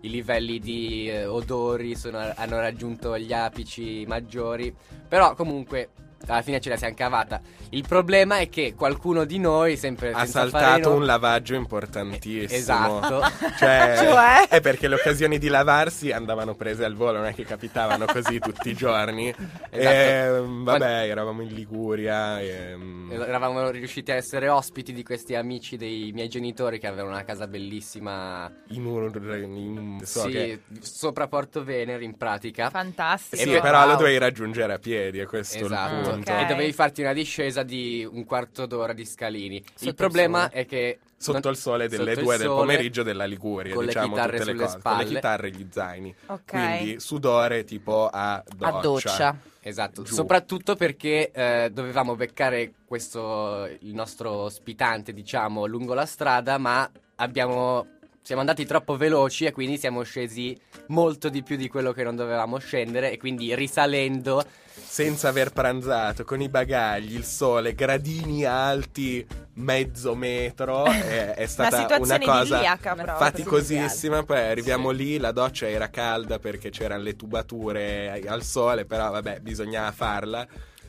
[0.00, 4.74] i livelli di eh, odori sono- hanno raggiunto gli apici maggiori,
[5.08, 5.90] però comunque
[6.26, 7.40] alla fine ce la siamo cavata.
[7.70, 12.58] Il problema è che qualcuno di noi, sempre ha saltato nomi- un lavaggio importantissimo.
[12.58, 13.22] Esatto.
[13.56, 14.48] Cioè, Cioè?
[14.48, 18.38] È perché le occasioni di lavarsi andavano prese al volo, non è che capitavano così
[18.38, 19.34] tutti i giorni.
[19.68, 19.94] Esatto.
[19.94, 22.40] E, vabbè, eravamo in Liguria.
[22.40, 27.10] E, mm, Eravamo riusciti a essere ospiti di questi amici dei miei genitori che avevano
[27.10, 28.50] una casa bellissima.
[28.68, 29.10] in un.
[29.56, 32.70] in- so sì, che- sopra Porto Venere in pratica.
[32.70, 33.42] Fantastico.
[33.42, 33.88] sì, E però wow.
[33.90, 35.94] lo dovevi raggiungere a piedi, e questo è Esatto.
[35.94, 36.15] il punto.
[36.24, 36.40] Tanto.
[36.42, 36.48] Ok.
[36.50, 39.62] E dovevi farti una discesa di un quarto d'ora di scalini.
[39.74, 40.62] Sotto il problema il sole.
[40.62, 43.72] è che Sotto non- il sole delle sotto il due del sole, pomeriggio della Liguria,
[43.74, 45.14] con le diciamo chitarre tutte le sulle cose, con le spalle.
[45.14, 46.14] chitarre e gli zaini.
[46.26, 46.42] Ok.
[46.44, 48.76] Quindi sudore tipo a doccia.
[48.76, 49.38] A doccia.
[49.60, 50.14] Esatto, Giù.
[50.14, 57.86] soprattutto perché eh, dovevamo beccare questo, il nostro ospitante, diciamo, lungo la strada, ma abbiamo,
[58.26, 60.58] siamo andati troppo veloci e quindi siamo scesi
[60.88, 64.44] molto di più di quello che non dovevamo scendere e quindi risalendo
[64.78, 69.24] Senza aver pranzato, con i bagagli, il sole, gradini alti
[69.54, 70.86] mezzo metro.
[70.90, 73.16] È, è stata una situazione cosa proprio.
[73.16, 74.24] faticosissima.
[74.24, 79.38] Poi arriviamo lì, la doccia era calda perché c'erano le tubature al sole, però vabbè,
[79.38, 80.46] bisognava farla.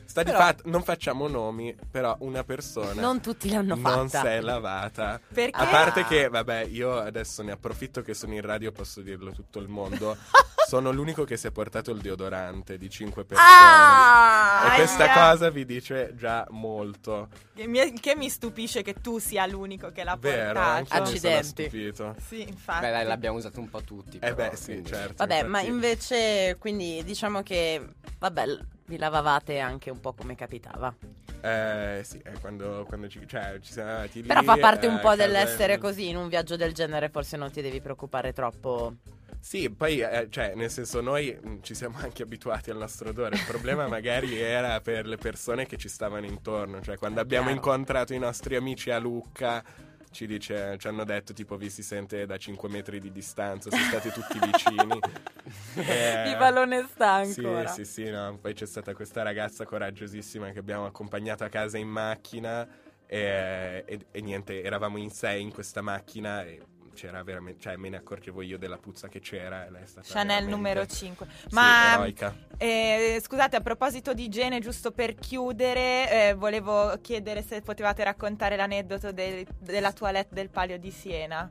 [0.08, 4.22] Sta di Però- fatto, non facciamo nomi, però una persona Non tutti l'hanno non fatta.
[4.22, 5.20] si è lavata.
[5.34, 5.60] Perché?
[5.60, 9.32] A parte che, vabbè, io adesso ne approfitto che sono in radio, posso dirlo a
[9.34, 10.16] tutto il mondo.
[10.66, 13.48] sono l'unico che si è portato il deodorante di 5 persone.
[13.50, 14.70] Ah!
[14.72, 15.30] e questa aia.
[15.30, 17.28] cosa vi dice già molto.
[17.54, 20.54] Che mi, che mi stupisce che tu sia l'unico che l'ha Vero?
[20.54, 20.68] portato.
[20.94, 21.46] Anche mi sono Accidenti.
[21.68, 22.14] stupito.
[22.26, 22.80] Sì, infatti.
[22.80, 24.16] Beh, dai, l'abbiamo usato un po' tutti.
[24.16, 25.14] Eh però, beh, sì, quindi- certo.
[25.18, 27.86] Vabbè, ma infatti- invece, quindi diciamo che,
[28.18, 28.44] vabbè,
[28.88, 30.94] vi lavavate anche un po' come capitava.
[31.40, 34.26] Eh, sì, eh, quando, quando ci, cioè, ci siamo andati lì.
[34.26, 37.36] Però fa parte un eh, po' casa- dell'essere così, in un viaggio del genere forse
[37.36, 38.96] non ti devi preoccupare troppo.
[39.40, 43.36] Sì, poi, eh, cioè, nel senso, noi mh, ci siamo anche abituati al nostro odore.
[43.36, 46.80] Il problema magari era per le persone che ci stavano intorno.
[46.80, 47.58] Cioè, quando abbiamo Chiaro.
[47.58, 49.62] incontrato i nostri amici a Lucca,
[50.10, 53.86] ci, dice, ci hanno detto, tipo, vi si sente da 5 metri di distanza, siete
[53.86, 55.00] stati tutti vicini.
[55.76, 57.68] Eh, Viva l'onestà Sì, ancora.
[57.68, 58.36] sì, sì, no.
[58.40, 62.68] Poi c'è stata questa ragazza coraggiosissima che abbiamo accompagnato a casa in macchina
[63.06, 66.60] e, e- e niente, eravamo in sei in questa macchina e
[66.98, 70.06] c'era veramente, cioè me ne accorgevo io della puzza che c'era e lei è stata
[70.10, 71.26] Chanel numero 5.
[71.30, 72.34] sì, Ma eroica.
[72.56, 78.56] eh, scusate, a proposito di igiene, giusto per chiudere, eh, volevo chiedere se potevate raccontare
[78.56, 81.48] l'aneddoto del- della toilette del Palio di Siena.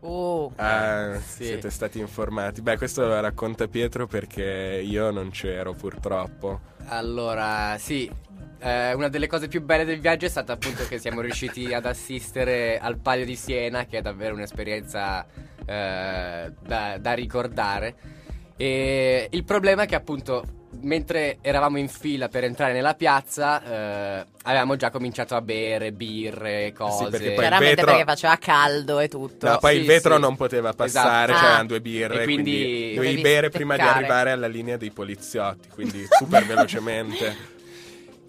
[0.00, 0.52] Oh.
[0.56, 1.44] Ah, Sì.
[1.44, 2.62] siete stati informati.
[2.62, 6.60] Beh, questo lo racconta Pietro perché io non c'ero purtroppo.
[6.86, 8.10] Allora, sì,
[8.60, 11.86] eh, una delle cose più belle del viaggio è stata appunto che siamo riusciti ad
[11.86, 15.24] assistere al Palio di Siena, che è davvero un'esperienza
[15.66, 17.94] eh, da, da ricordare.
[18.56, 20.44] E il problema è che appunto
[20.80, 23.62] mentre eravamo in fila per entrare nella piazza
[24.20, 27.08] eh, avevamo già cominciato a bere birre, cose.
[27.08, 29.48] perché poi- Chiaramente vetro- perché faceva caldo e tutto.
[29.48, 30.20] No, poi Sì, il vetro sì.
[30.20, 31.46] non poteva passare, Esatto.
[31.46, 31.66] c'erano Ah.
[31.66, 36.04] due birre, E quindi, quindi dovevi bere prima di arrivare alla linea dei poliziotti, quindi
[36.18, 37.56] super velocemente.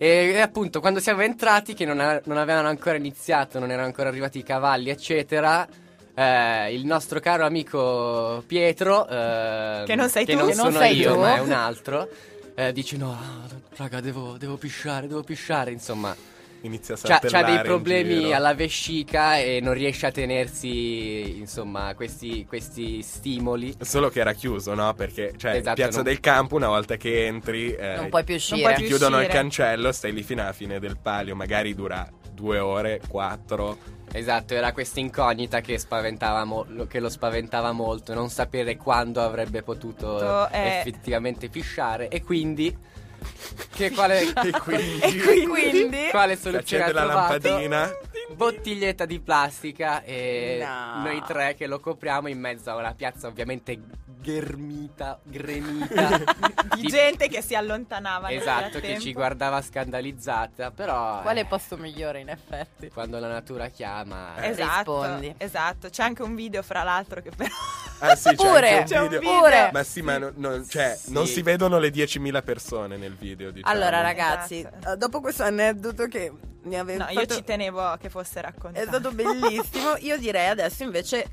[0.02, 3.86] E, e appunto, quando siamo entrati, che non, a- non avevano ancora iniziato, non erano
[3.88, 5.68] ancora arrivati i cavalli, eccetera.
[6.16, 10.36] eh, il nostro caro amico Pietro, eh, Che non sei tu?
[10.36, 11.20] non Che non sono sei io, tu.
[11.20, 12.08] ma è un altro,
[12.56, 13.18] eh, dice: No,
[13.76, 15.72] raga, devo, devo pisciare, devo pisciare.
[15.72, 16.16] Insomma,
[16.62, 21.94] Inizia a c'ha, c'ha saltellare dei problemi alla vescica e non riesce a tenersi, insomma,
[21.96, 23.74] questi, questi stimoli.
[23.80, 24.94] Solo che era chiuso, no?
[24.94, 28.36] Perché, cioè, Esatto, Piazza non- del Campo, una volta che entri, eh, Non puoi più
[28.36, 28.62] uscire.
[28.62, 29.42] puoi ti più chiudono il uscire.
[29.42, 33.78] cancello, stai lì fino alla fine del palio, magari dura due ore, quattro.
[34.12, 35.80] Esatto, era questa incognita che,
[36.46, 40.80] mo- lo- che lo spaventava molto, non sapere quando avrebbe potuto To- eh.
[40.80, 42.76] effettivamente pisciare e quindi
[43.72, 46.08] che quale, E quindi, E quindi?
[46.12, 47.92] quale soluzione ha la lampadina.
[48.36, 51.02] Bottiglietta di plastica e No.
[51.04, 53.80] noi tre che lo copriamo in mezzo a una piazza ovviamente
[54.22, 56.20] ghermita, gremita
[56.76, 58.30] Di gente che si allontanava.
[58.32, 62.90] Esatto, che ci guardava scandalizzata, però Quale eh, posto migliore in effetti?
[62.90, 65.34] quando la natura chiama eh, Esatto, rispondi.
[65.38, 65.90] esatto.
[65.90, 67.50] C'è anche un video, fra l'altro, che però.
[68.00, 69.20] Ah sì, Pure, C'è un video.
[69.40, 69.70] Pure.
[69.74, 71.12] Ma sì, ma non, non- cioè, Sì.
[71.12, 73.74] non si vedono le 10.000 persone nel video, diciamo.
[73.74, 76.32] Allora, ragazzi, eh, dopo questo aneddoto che
[76.64, 78.84] mi aveva No, io fatto- ci tenevo che fosse raccontato.
[78.84, 79.96] È stato bellissimo.
[80.00, 81.26] Io direi adesso invece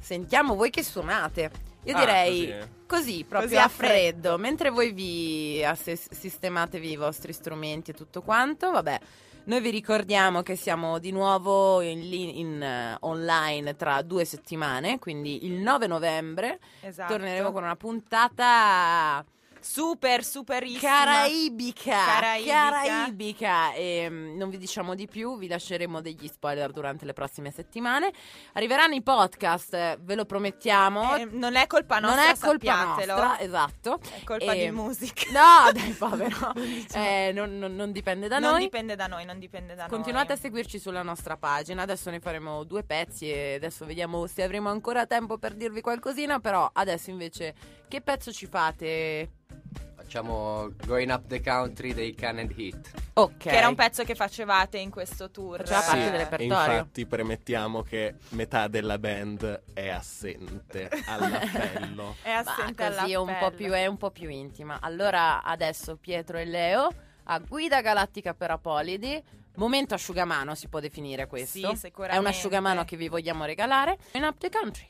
[0.00, 1.50] sentiamo voi che suonate.
[1.84, 2.68] Io Ah, direi così.
[2.86, 7.94] così, proprio Così a a freddo, mentre voi vi asses- sistematevi i vostri strumenti e
[7.94, 9.00] tutto quanto, vabbè.
[9.46, 15.44] Noi vi ricordiamo che siamo di nuovo in, in, eh, online tra due settimane, quindi
[15.44, 17.12] il 9 novembre Esatto.
[17.12, 19.22] torneremo con una puntata
[19.64, 20.80] super, superissima.
[20.90, 22.52] Caraibica, Caraibica.
[22.70, 23.72] Caraibica.
[23.72, 28.12] E, mm, non vi diciamo di più, vi lasceremo degli spoiler durante le prossime settimane.
[28.52, 31.16] Arriveranno i podcast, ve lo promettiamo.
[31.16, 33.98] Eh, non è colpa nostra, non è colpa nostra, esatto.
[34.00, 35.22] È colpa E- di musica.
[35.32, 36.52] No, dai, povero.
[36.94, 38.60] Eh, non, non- non dipende da non noi.
[38.62, 40.42] dipende da noi, non dipende da Continuate a noi.
[40.42, 41.82] seguirci sulla nostra pagina.
[41.82, 46.38] Adesso ne faremo due pezzi e adesso vediamo se avremo ancora tempo per dirvi qualcosina.
[46.40, 47.54] Però adesso invece,
[47.88, 49.30] che pezzo ci fate?
[49.96, 52.90] Facciamo Going Up the Country dei Can and Hit.
[53.14, 53.36] Ok.
[53.38, 55.58] Che era un pezzo che facevate in questo tour.
[55.66, 56.54] Faceva Sì, parte del repertorio.
[56.54, 62.16] infatti premettiamo che metà della band è assente all'appello.
[62.22, 63.56] È Ma assente così è un, po all'appello.
[63.56, 64.78] più, è un po' più intima.
[64.80, 66.88] Allora adesso Pietro e Leo
[67.24, 69.22] a guida galattica per Apolidi.
[69.56, 71.70] Momento asciugamano si può definire questo.
[71.70, 72.16] Sì, sicuramente.
[72.16, 73.96] È un asciugamano che vi vogliamo regalare.
[74.12, 74.86] In Up the Country.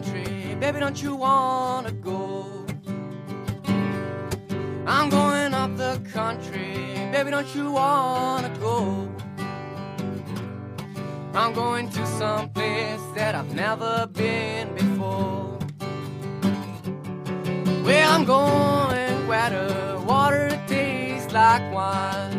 [0.00, 2.46] Country, baby, don't you wanna go?
[4.86, 6.74] I'm going up the country,
[7.10, 9.08] baby, don't you wanna go?
[11.34, 15.58] I'm going to some place that I've never been before.
[17.82, 22.38] Where I'm going where the water tastes like wine.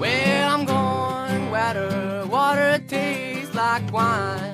[0.00, 4.47] Where I'm going where the water tastes like wine.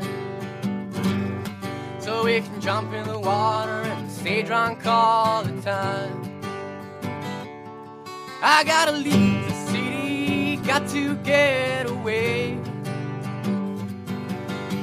[2.64, 6.40] Jump in the water and stay drunk all the time.
[8.40, 12.58] I gotta leave the city, got to get away.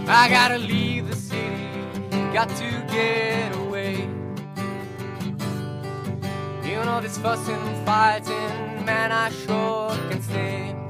[0.07, 1.71] I gotta leave the city,
[2.31, 4.07] got to get away.
[6.63, 10.80] You know this fussing and fighting, man, I sure can stay.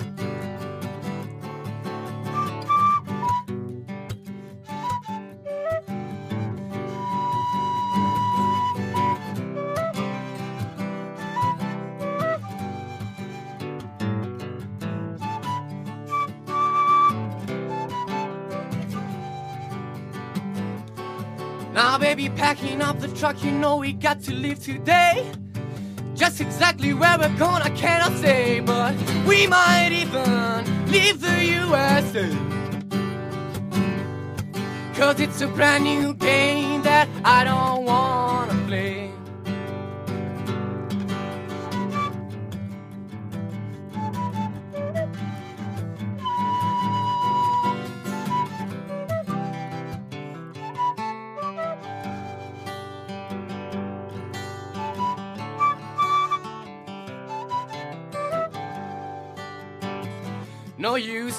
[21.73, 25.31] Now, baby, packing up the truck, you know we got to leave today.
[26.15, 28.93] Just exactly where we're going, I cannot say, but
[29.25, 32.29] we might even leave the USA.
[34.95, 38.30] Cause it's a brand new game that I don't wanna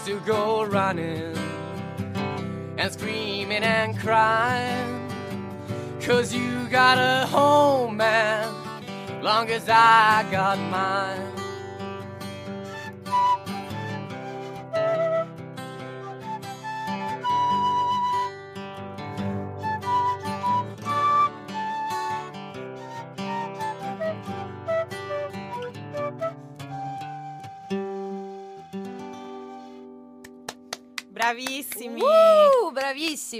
[0.06, 1.36] To go running
[2.76, 5.08] and screaming and crying.
[6.00, 8.52] Cause you got a home, man,
[9.22, 11.21] long as I got mine.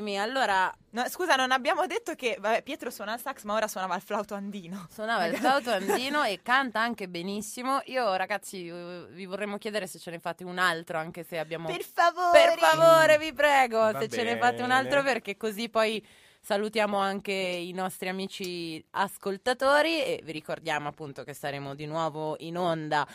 [0.00, 0.18] Bravissimi.
[0.18, 3.96] Allora, No, scusa, non abbiamo detto che vabbè, Pietro suona il sax, ma ora suonava
[3.96, 4.86] il flauto andino.
[4.92, 7.80] suonava il flauto andino e canta anche benissimo.
[7.86, 11.68] Io, ragazzi, eh, vi vorremmo chiedere se ce ne fate un altro, anche se abbiamo...
[11.68, 12.44] Per favore.
[12.50, 14.74] Per favore, vi prego, Va se ce ne fate un bene.
[14.80, 16.04] altro perché così poi
[16.44, 22.58] salutiamo anche i nostri amici ascoltatori e vi ricordiamo appunto che saremo di nuovo in
[22.58, 23.06] onda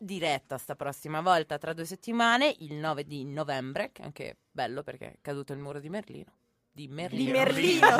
[0.00, 4.82] diretta sta prossima volta tra due settimane, il 9 di novembre, che è anche bello
[4.82, 6.32] perché è caduto il muro di Merlino.
[6.70, 7.24] Di Merlino.
[7.24, 7.96] Di Merlino,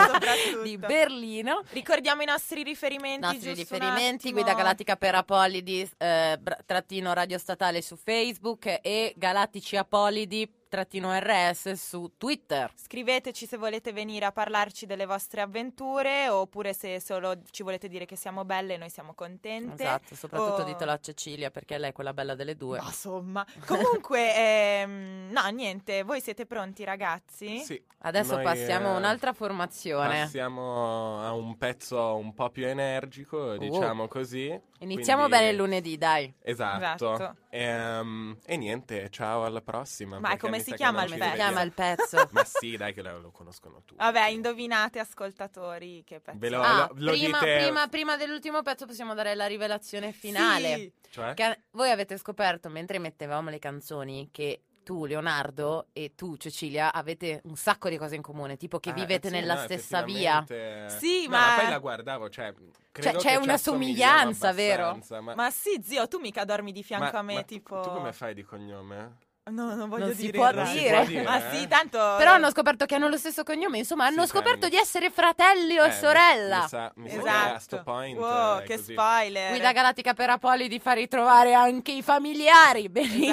[0.63, 1.63] di Berlino.
[1.71, 3.21] Ricordiamo i nostri riferimenti.
[3.21, 4.31] nostri giusto un riferimenti.
[4.31, 12.13] Guida Galattica per Apolidi, eh, trattino Radio Statale su Facebook e Galattici Apolidi, RS su
[12.17, 12.71] Twitter.
[12.75, 18.05] Scriveteci se volete venire a parlarci delle vostre avventure oppure se solo ci volete dire
[18.05, 19.83] che siamo belle, noi siamo contente.
[19.83, 20.65] Esatto, soprattutto Oh.
[20.65, 22.79] ditelo a Cecilia perché lei è quella bella delle due.
[22.79, 27.59] Ma insomma, comunque, ehm, no, niente, voi siete pronti ragazzi?
[27.61, 27.83] Sì.
[28.01, 30.21] Adesso Noi, passiamo a eh, un'altra formazione.
[30.21, 34.57] Passiamo a un pezzo un po' più energico, diciamo così.
[34.81, 36.33] Iniziamo Quindi- bene il lunedì, dai.
[36.43, 37.15] Esatto.
[37.15, 37.37] Esatto.
[37.51, 40.21] Ehm, E, niente, ciao alla prossima.
[40.21, 41.25] Ma come mi si chiama il pezzo?
[41.31, 42.29] Si chiama il pezzo.
[42.33, 43.97] Ma sì, dai, che lo, lo conoscono tutti.
[43.97, 46.39] Vabbè, indovinate ascoltatori che pezzo.
[46.39, 50.13] Ve lo, Ah, lo- lo prima, dite- prima- prima dell'ultimo pezzo possiamo dare la rivelazione
[50.13, 50.75] finale.
[50.77, 50.93] Sì.
[51.11, 51.35] Cioè?
[51.35, 57.43] Che voi avete scoperto mentre mettevamo le canzoni che tu, Leonardo, e tu, Cecilia, avete
[57.45, 60.43] un sacco di cose in comune, tipo che Ah, vivete sì, nella no, stessa via.
[60.47, 62.55] Sì, No, ma- poi la guardavo, cioè...
[62.91, 64.99] credo c'è che una somiglianza, vero?
[65.21, 67.81] Ma, Ma sì, zio, tu mica dormi di fianco ma- a me, ma tipo...
[67.83, 69.17] Tu come fai di cognome?
[69.49, 70.39] No, non voglio Non si dire.
[70.39, 70.73] può in radio.
[70.81, 70.89] dire.
[70.89, 71.57] Si può dire, Ma eh.
[71.57, 71.99] sì, tanto...
[72.19, 75.11] Però hanno scoperto che hanno lo stesso cognome, insomma, hanno Sì, scoperto sai, di essere
[75.11, 76.61] fratelli o Eh, sorella.
[76.63, 77.55] Mi, sa, mi sa Esatto.
[77.55, 78.93] a sto point wow, è che così.
[78.93, 79.51] spoiler.
[79.51, 83.27] Guida Galattica per Apolli di far ritrovare anche i familiari, benissimo.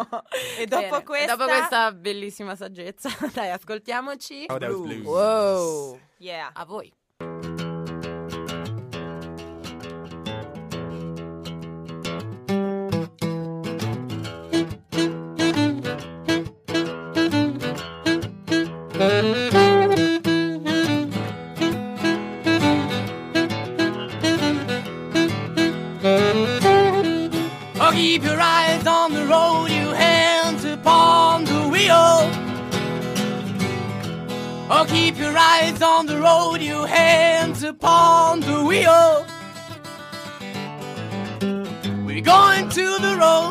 [0.00, 0.24] Esatto.
[0.58, 4.46] E dopo Bene, questa- dopo questa bellissima saggezza, dai, ascoltiamoci.
[4.48, 5.04] Oh, Blues.
[5.04, 6.00] Wow.
[6.18, 6.50] Yeah.
[6.52, 6.92] A voi.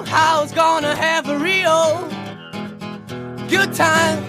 [0.08, 2.08] Roadhouse, gonna have a real
[3.50, 4.24] good time.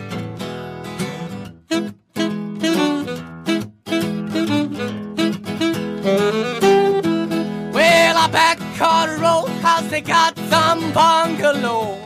[7.72, 11.96] Well, I back Carter Roadhouse, they got some bungalow.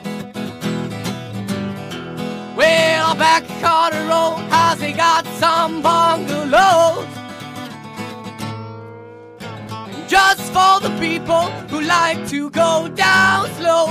[2.56, 7.11] Well, I back Carter Roadhouse, they got some bungalows.
[10.12, 13.86] Just for the people who like to go down slow.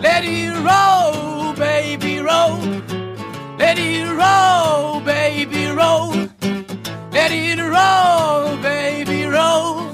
[0.00, 2.58] Let it roll, baby, roll.
[3.56, 6.10] Let it roll, baby, roll.
[7.12, 9.92] Let it roll, baby, roll.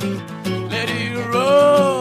[0.70, 1.93] Let it roll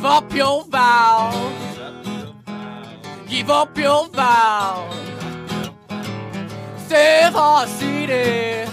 [0.00, 1.78] give up your vows,
[3.28, 4.94] give up your vows,
[6.88, 8.64] save our city,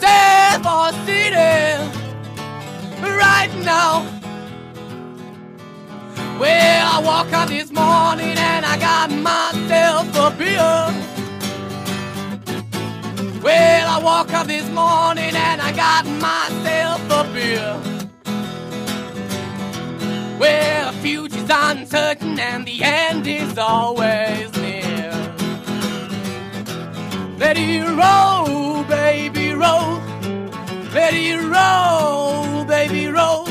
[0.00, 1.92] save our city,
[3.02, 4.00] right now.
[6.40, 10.84] Well, I woke up this morning and I got myself a beer.
[13.42, 17.85] Well, I woke up this morning and I got myself a beer.
[20.38, 25.10] Well, the future's uncertain and the end is always near.
[27.38, 30.00] Let it roll, baby, roll.
[30.92, 33.46] Let it roll, baby, roll.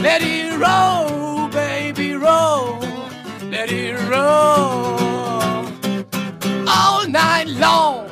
[0.00, 2.78] Let it roll, baby, roll.
[3.50, 4.98] Let it roll
[6.68, 8.09] all night long.